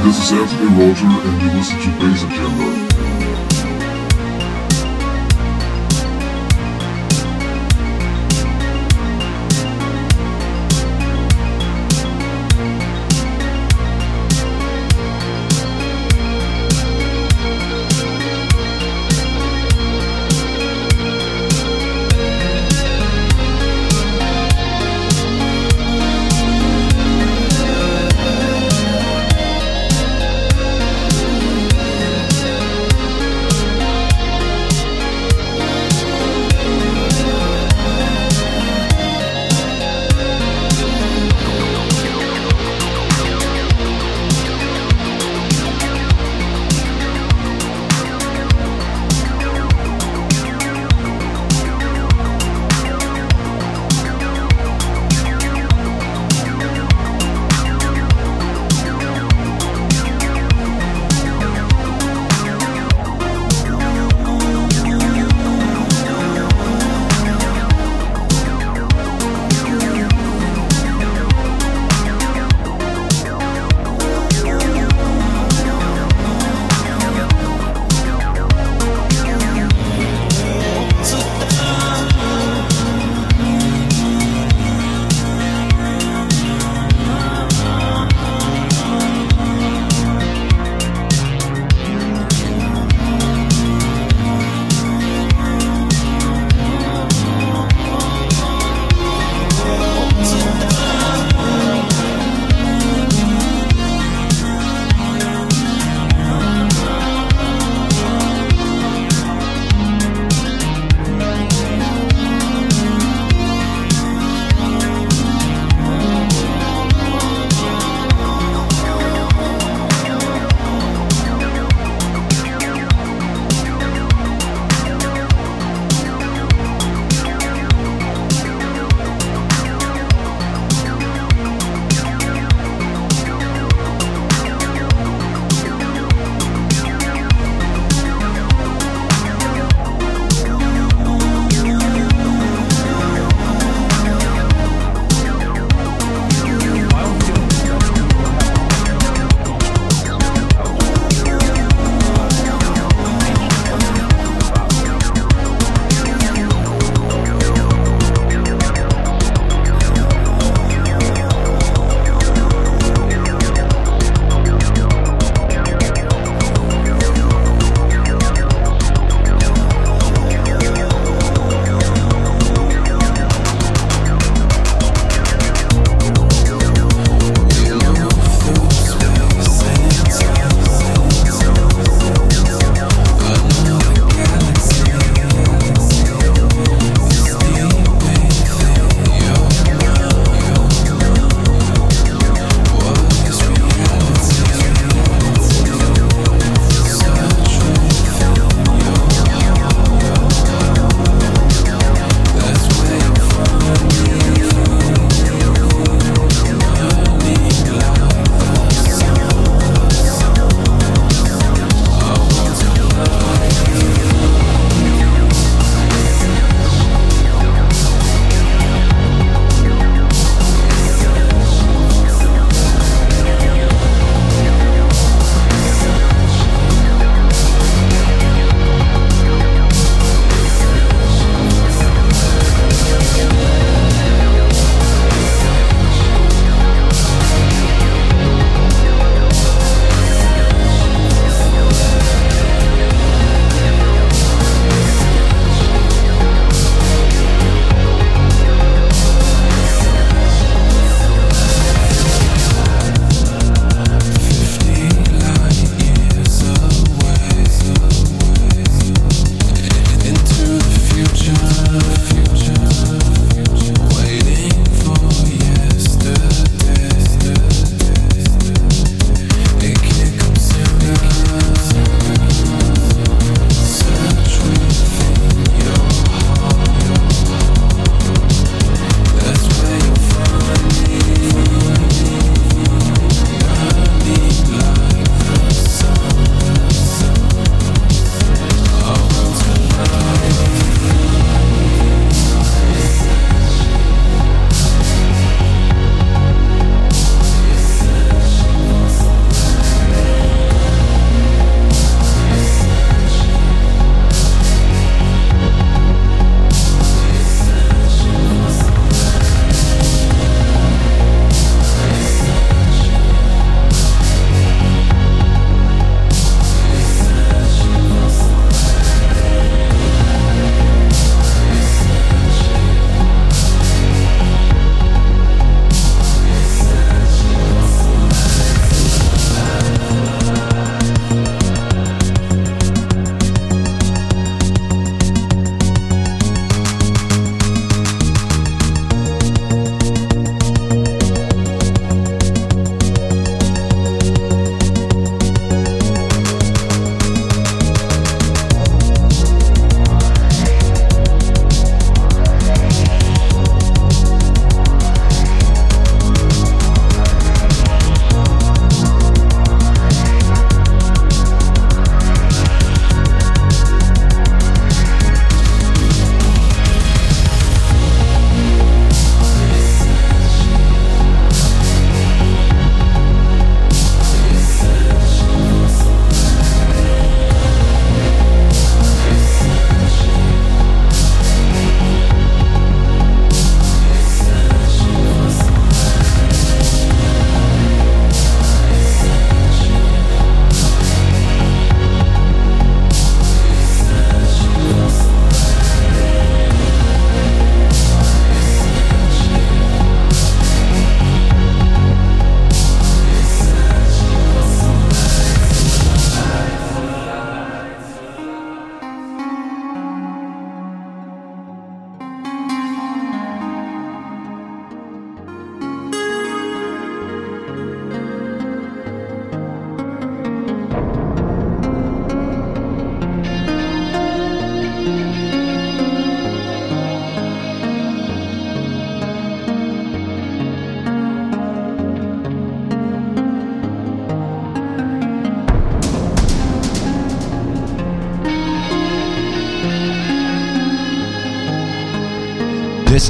This 0.04 0.18
is 0.20 0.32
Anthony 0.32 0.68
Rother, 0.78 1.28
and 1.28 1.42
you 1.42 1.58
listen 1.58 1.80
to 1.80 1.90
Bass 2.00 2.24
Agenda. 2.24 3.17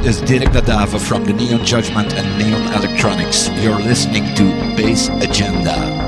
Is 0.08 0.22
Dirk 0.22 0.54
Da 0.54 0.62
Davo 0.62 0.98
from 1.02 1.26
the 1.26 1.34
Neon 1.34 1.66
Judgement 1.66 2.14
and 2.14 2.26
Neon 2.40 2.74
Electronics. 2.74 3.50
You're 3.62 3.78
listening 3.78 4.34
to 4.36 4.44
Bass 4.78 5.10
Agenda. 5.10 6.07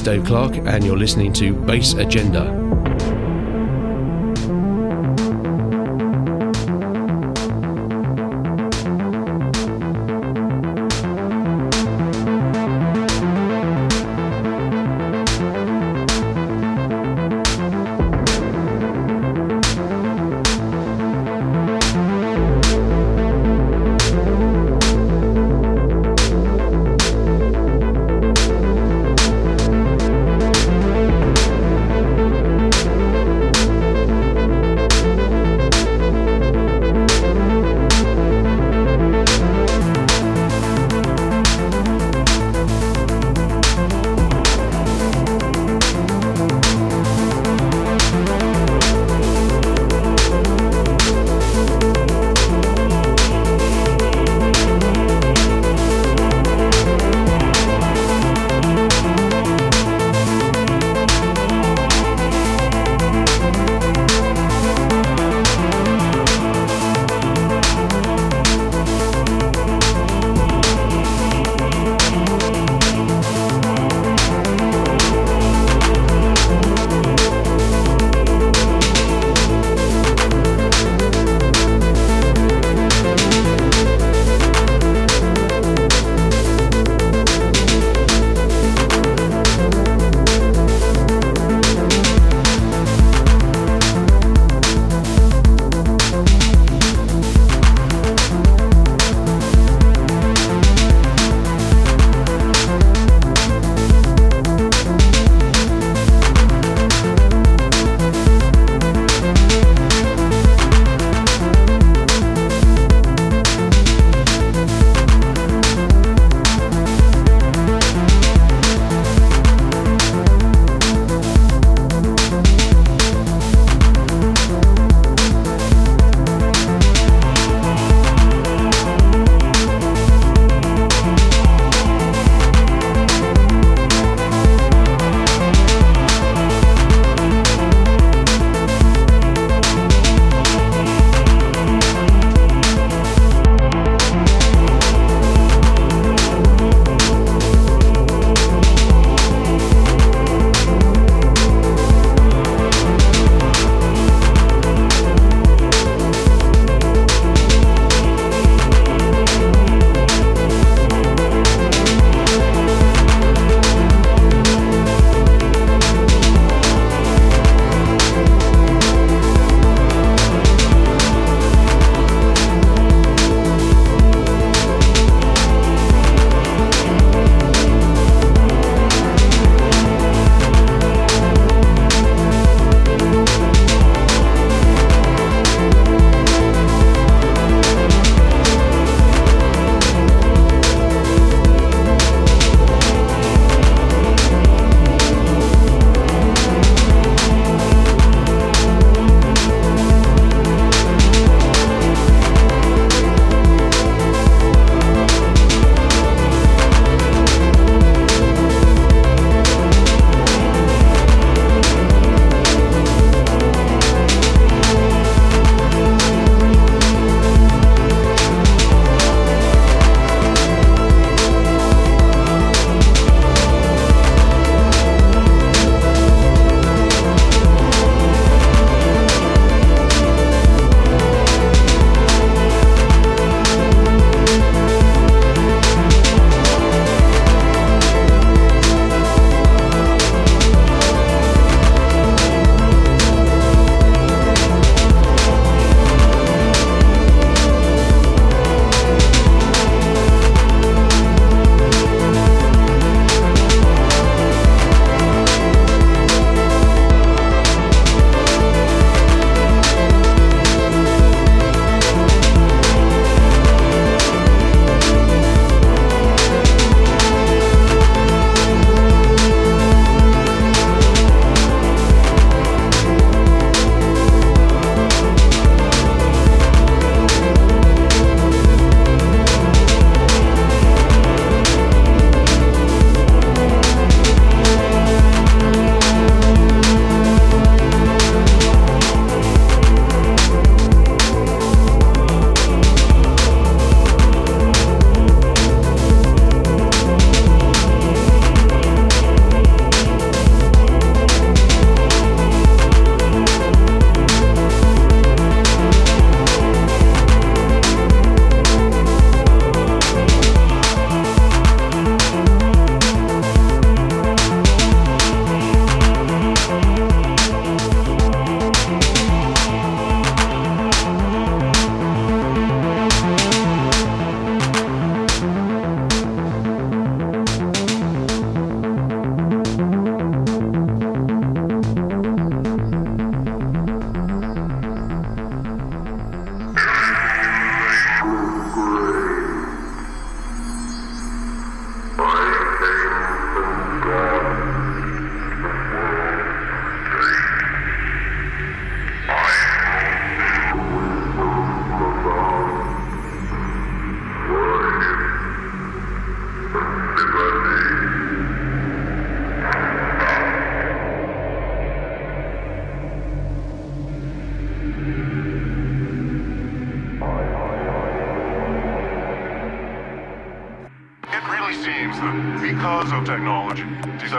Dave 0.00 0.24
Clarke, 0.24 0.56
and 0.66 0.84
you're 0.84 0.96
listening 0.96 1.32
to 1.34 1.52
Bass 1.52 1.94
Agenda. 1.94 2.79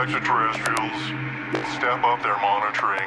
Extraterrestrials 0.02 0.98
step 1.76 2.02
up 2.02 2.20
their 2.24 2.36
monitoring 2.38 3.06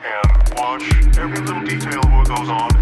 and 0.00 0.58
watch 0.58 0.82
every 1.18 1.38
little 1.40 1.60
detail 1.60 2.00
of 2.00 2.12
what 2.12 2.26
goes 2.26 2.48
on, 2.48 2.73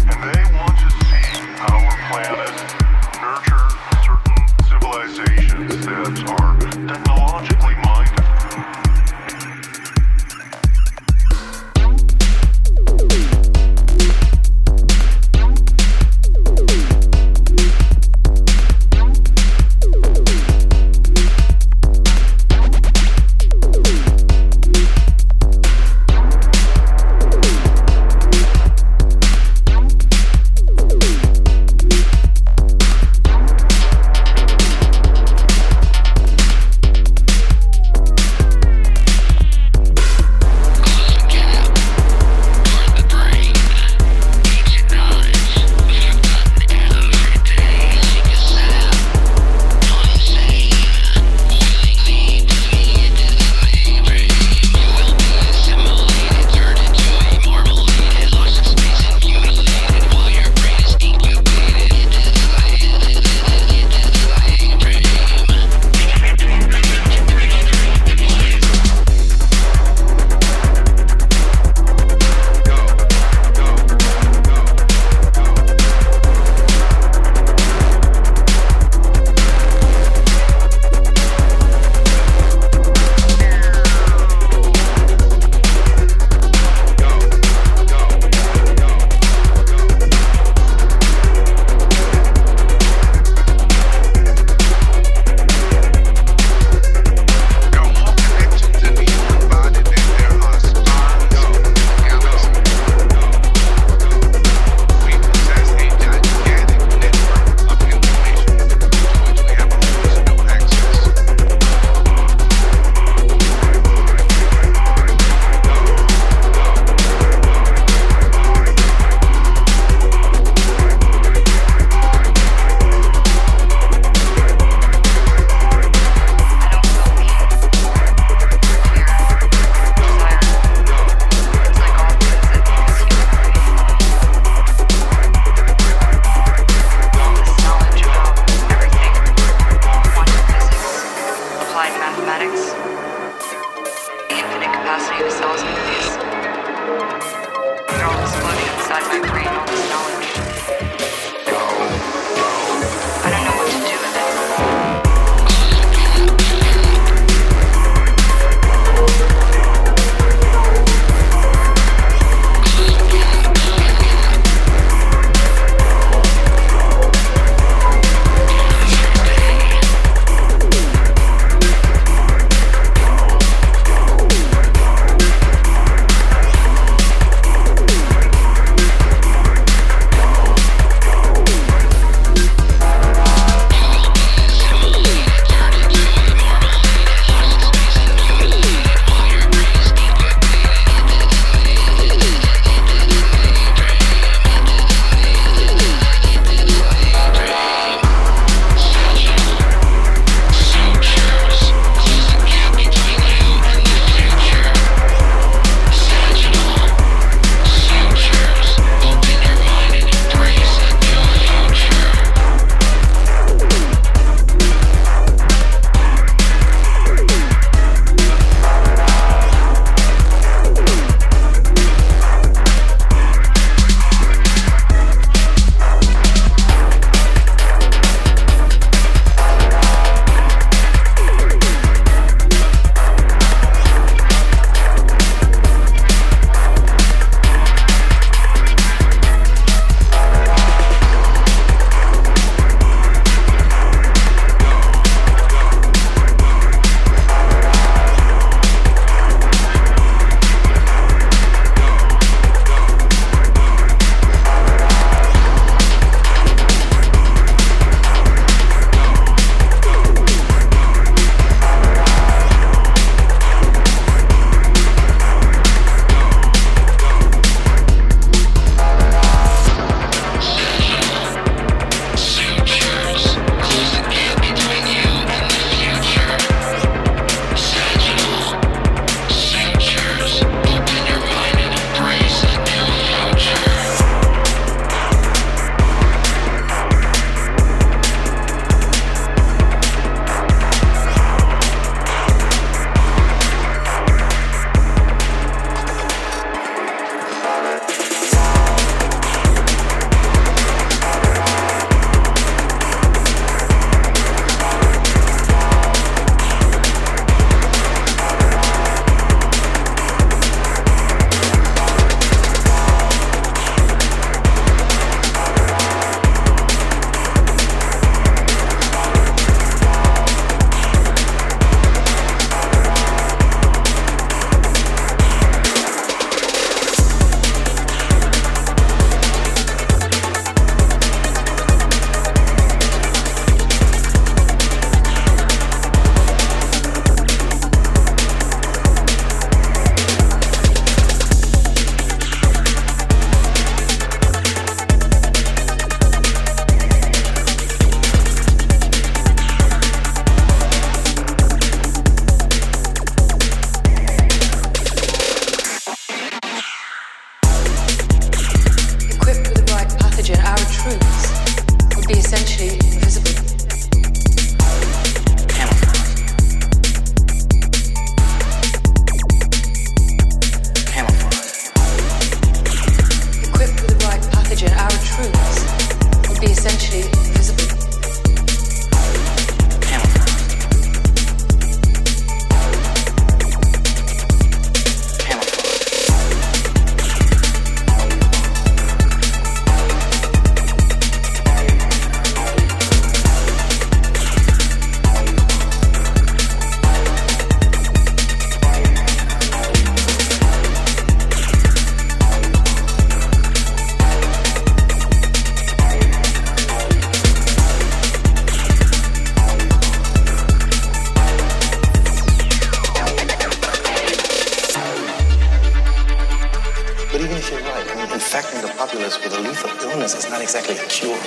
populace 419.03 419.23
with 419.23 419.33
a 419.33 419.41
lethal 419.41 419.89
illness 419.89 420.15
is 420.15 420.29
not 420.29 420.41
exactly 420.41 420.77
a 420.77 420.85
cure. 420.85 421.17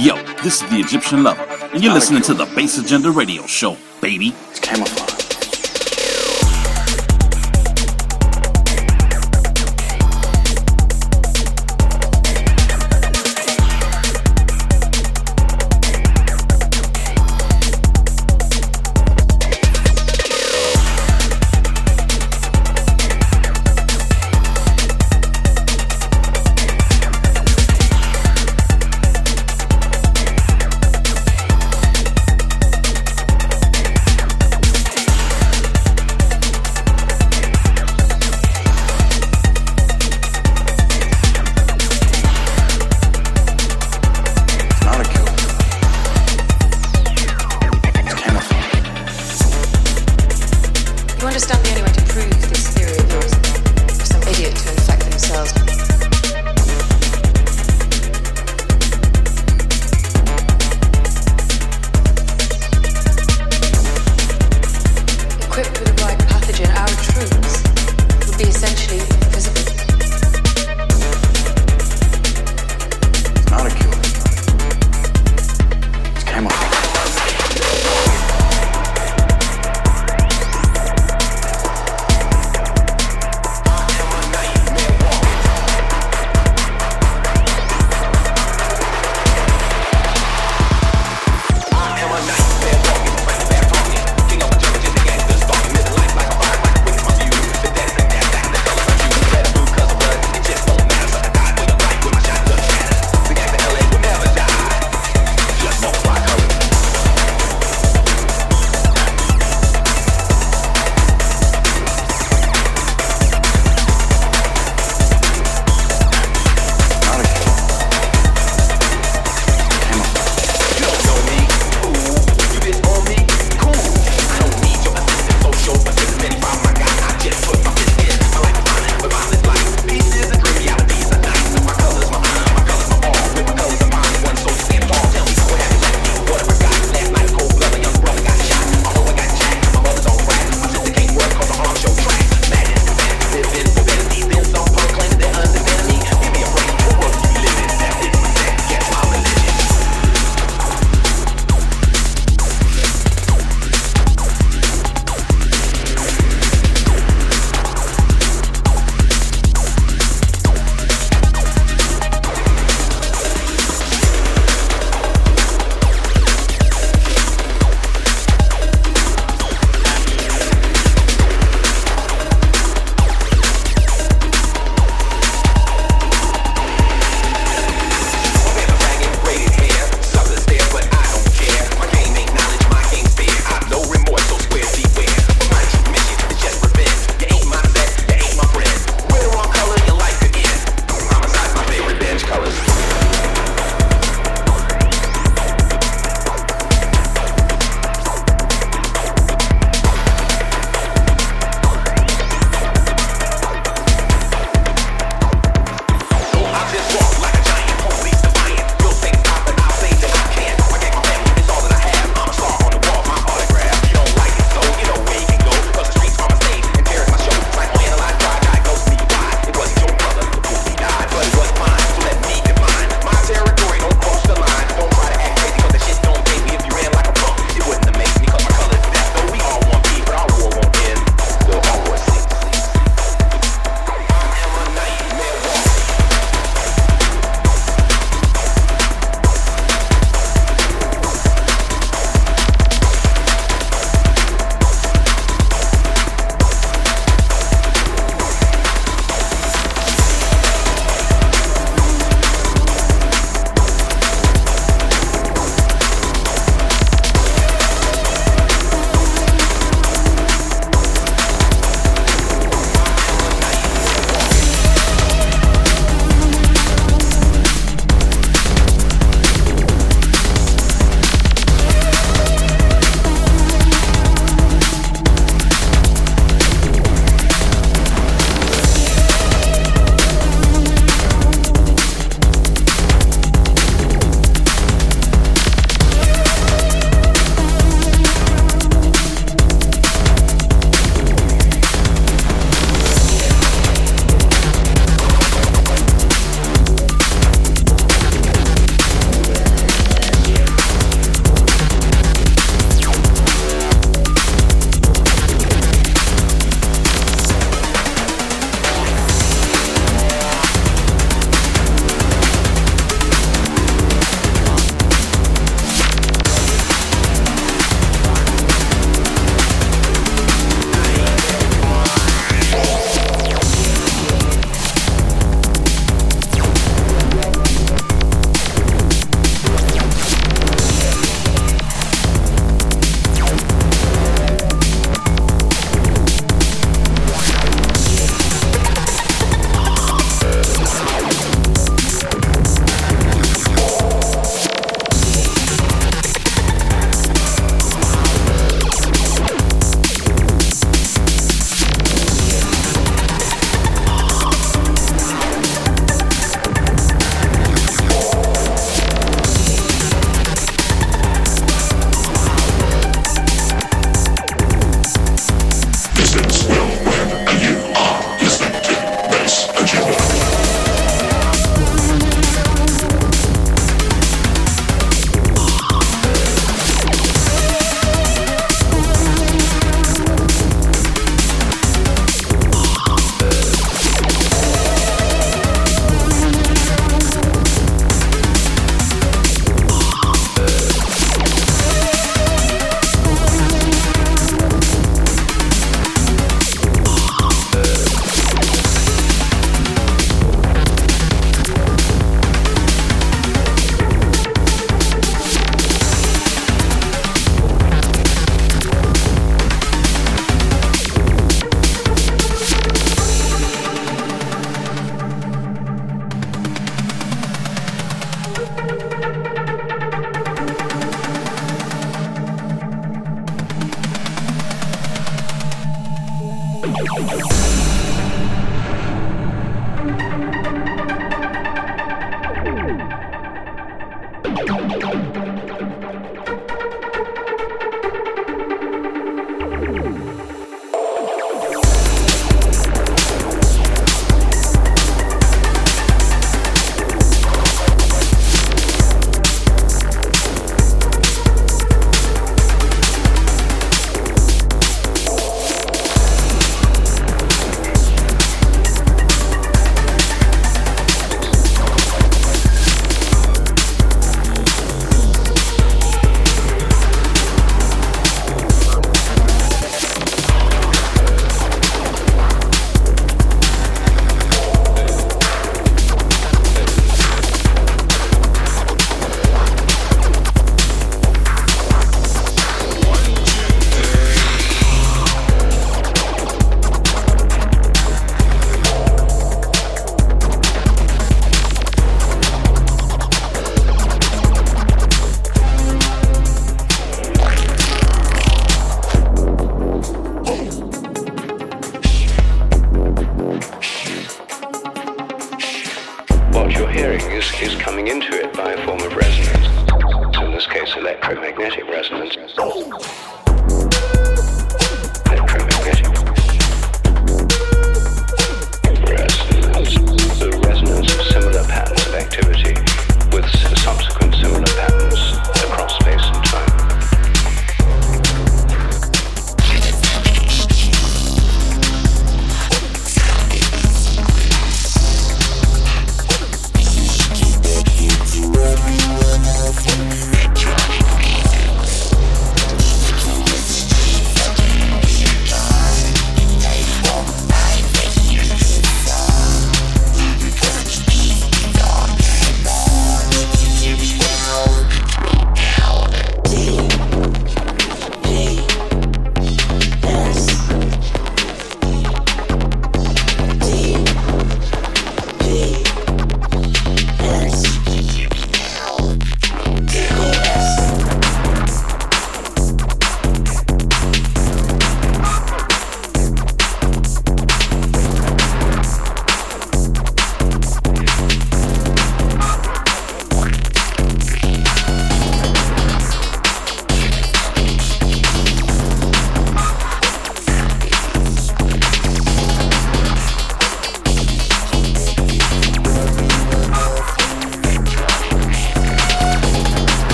Yo, 0.00 0.16
this 0.42 0.62
is 0.62 0.70
the 0.70 0.76
Egyptian 0.78 1.22
Lover, 1.22 1.42
and 1.72 1.82
you're 1.82 1.92
listening 1.92 2.22
to 2.22 2.34
the 2.34 2.44
Bass 2.54 2.78
Agenda 2.78 3.10
Radio 3.10 3.46
Show, 3.46 3.76
baby. 4.00 4.34
It's 4.50 4.60
camouflage. 4.60 5.07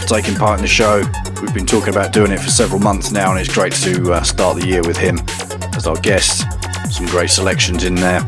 For 0.00 0.06
taking 0.06 0.34
part 0.34 0.58
in 0.58 0.62
the 0.62 0.68
show. 0.68 1.02
We've 1.40 1.54
been 1.54 1.66
talking 1.66 1.90
about 1.90 2.12
doing 2.12 2.32
it 2.32 2.40
for 2.40 2.50
several 2.50 2.80
months 2.80 3.12
now, 3.12 3.30
and 3.30 3.40
it's 3.40 3.52
great 3.52 3.72
to 3.74 4.12
uh, 4.12 4.22
start 4.22 4.60
the 4.60 4.66
year 4.66 4.82
with 4.82 4.96
him 4.96 5.18
as 5.76 5.86
our 5.86 5.96
guest. 5.96 6.44
Some 6.90 7.06
great 7.06 7.30
selections 7.30 7.84
in 7.84 7.94
there, 7.94 8.20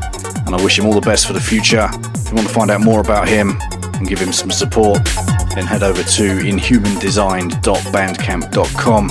and 0.46 0.54
I 0.54 0.62
wish 0.62 0.78
him 0.78 0.86
all 0.86 0.94
the 0.94 1.00
best 1.00 1.26
for 1.26 1.32
the 1.32 1.40
future. 1.40 1.88
If 1.92 2.28
you 2.28 2.36
want 2.36 2.46
to 2.48 2.54
find 2.54 2.70
out 2.70 2.80
more 2.80 3.00
about 3.00 3.28
him 3.28 3.58
and 3.94 4.08
give 4.08 4.18
him 4.18 4.32
some 4.32 4.50
support, 4.50 5.04
then 5.54 5.66
head 5.66 5.82
over 5.82 6.02
to 6.02 6.38
inhumandesigned.bandcamp.com 6.38 9.08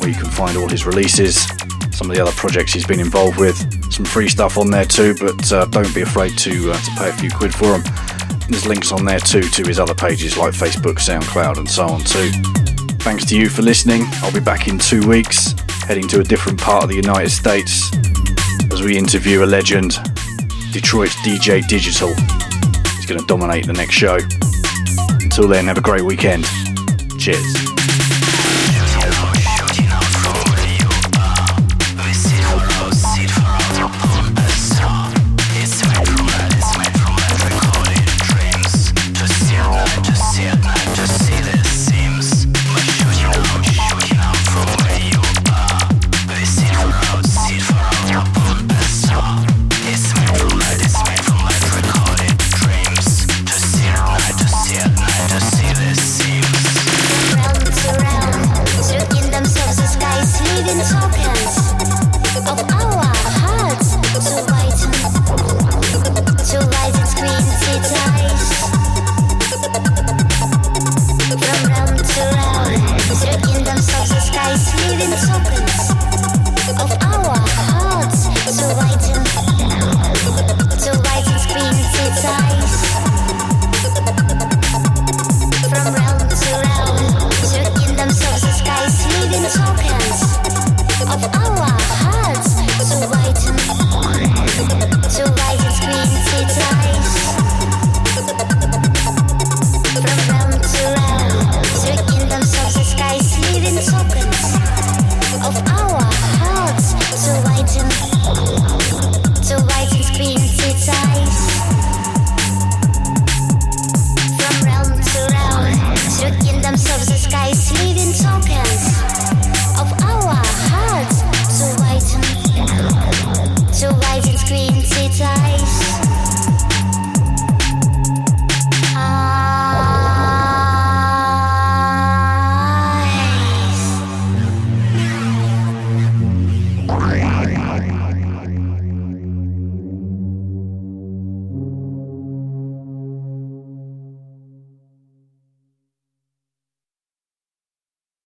where 0.00 0.08
you 0.08 0.14
can 0.14 0.30
find 0.30 0.56
all 0.56 0.68
his 0.68 0.86
releases, 0.86 1.46
some 1.90 2.08
of 2.10 2.16
the 2.16 2.22
other 2.22 2.32
projects 2.32 2.72
he's 2.72 2.86
been 2.86 3.00
involved 3.00 3.38
with, 3.38 3.56
some 3.92 4.04
free 4.04 4.28
stuff 4.28 4.58
on 4.58 4.70
there 4.70 4.84
too, 4.84 5.14
but 5.18 5.52
uh, 5.52 5.64
don't 5.66 5.92
be 5.94 6.02
afraid 6.02 6.36
to, 6.38 6.70
uh, 6.70 6.76
to 6.76 6.90
pay 6.96 7.08
a 7.08 7.12
few 7.14 7.30
quid 7.30 7.54
for 7.54 7.78
them. 7.78 7.82
There's 8.48 8.66
links 8.66 8.92
on 8.92 9.04
there 9.04 9.20
too 9.20 9.42
to 9.42 9.62
his 9.66 9.78
other 9.80 9.94
pages 9.94 10.36
like 10.36 10.52
Facebook, 10.52 10.98
SoundCloud, 10.98 11.58
and 11.58 11.68
so 11.68 11.86
on 11.86 12.00
too. 12.00 12.30
Thanks 13.00 13.24
to 13.26 13.36
you 13.36 13.48
for 13.48 13.62
listening. 13.62 14.02
I'll 14.22 14.32
be 14.32 14.40
back 14.40 14.68
in 14.68 14.78
two 14.78 15.06
weeks, 15.06 15.54
heading 15.86 16.08
to 16.08 16.20
a 16.20 16.24
different 16.24 16.60
part 16.60 16.82
of 16.82 16.88
the 16.88 16.96
United 16.96 17.30
States 17.30 17.90
as 18.72 18.82
we 18.82 18.96
interview 18.96 19.42
a 19.42 19.46
legend, 19.46 19.98
Detroit's 20.70 21.14
DJ 21.16 21.62
Di'jital. 21.62 22.14
He's 22.96 23.06
going 23.06 23.20
to 23.20 23.26
dominate 23.26 23.66
the 23.66 23.72
next 23.72 23.94
show. 23.94 24.18
Until 25.22 25.48
then, 25.48 25.64
have 25.64 25.78
a 25.78 25.80
great 25.80 26.02
weekend. 26.02 26.44
Cheers. 27.18 27.65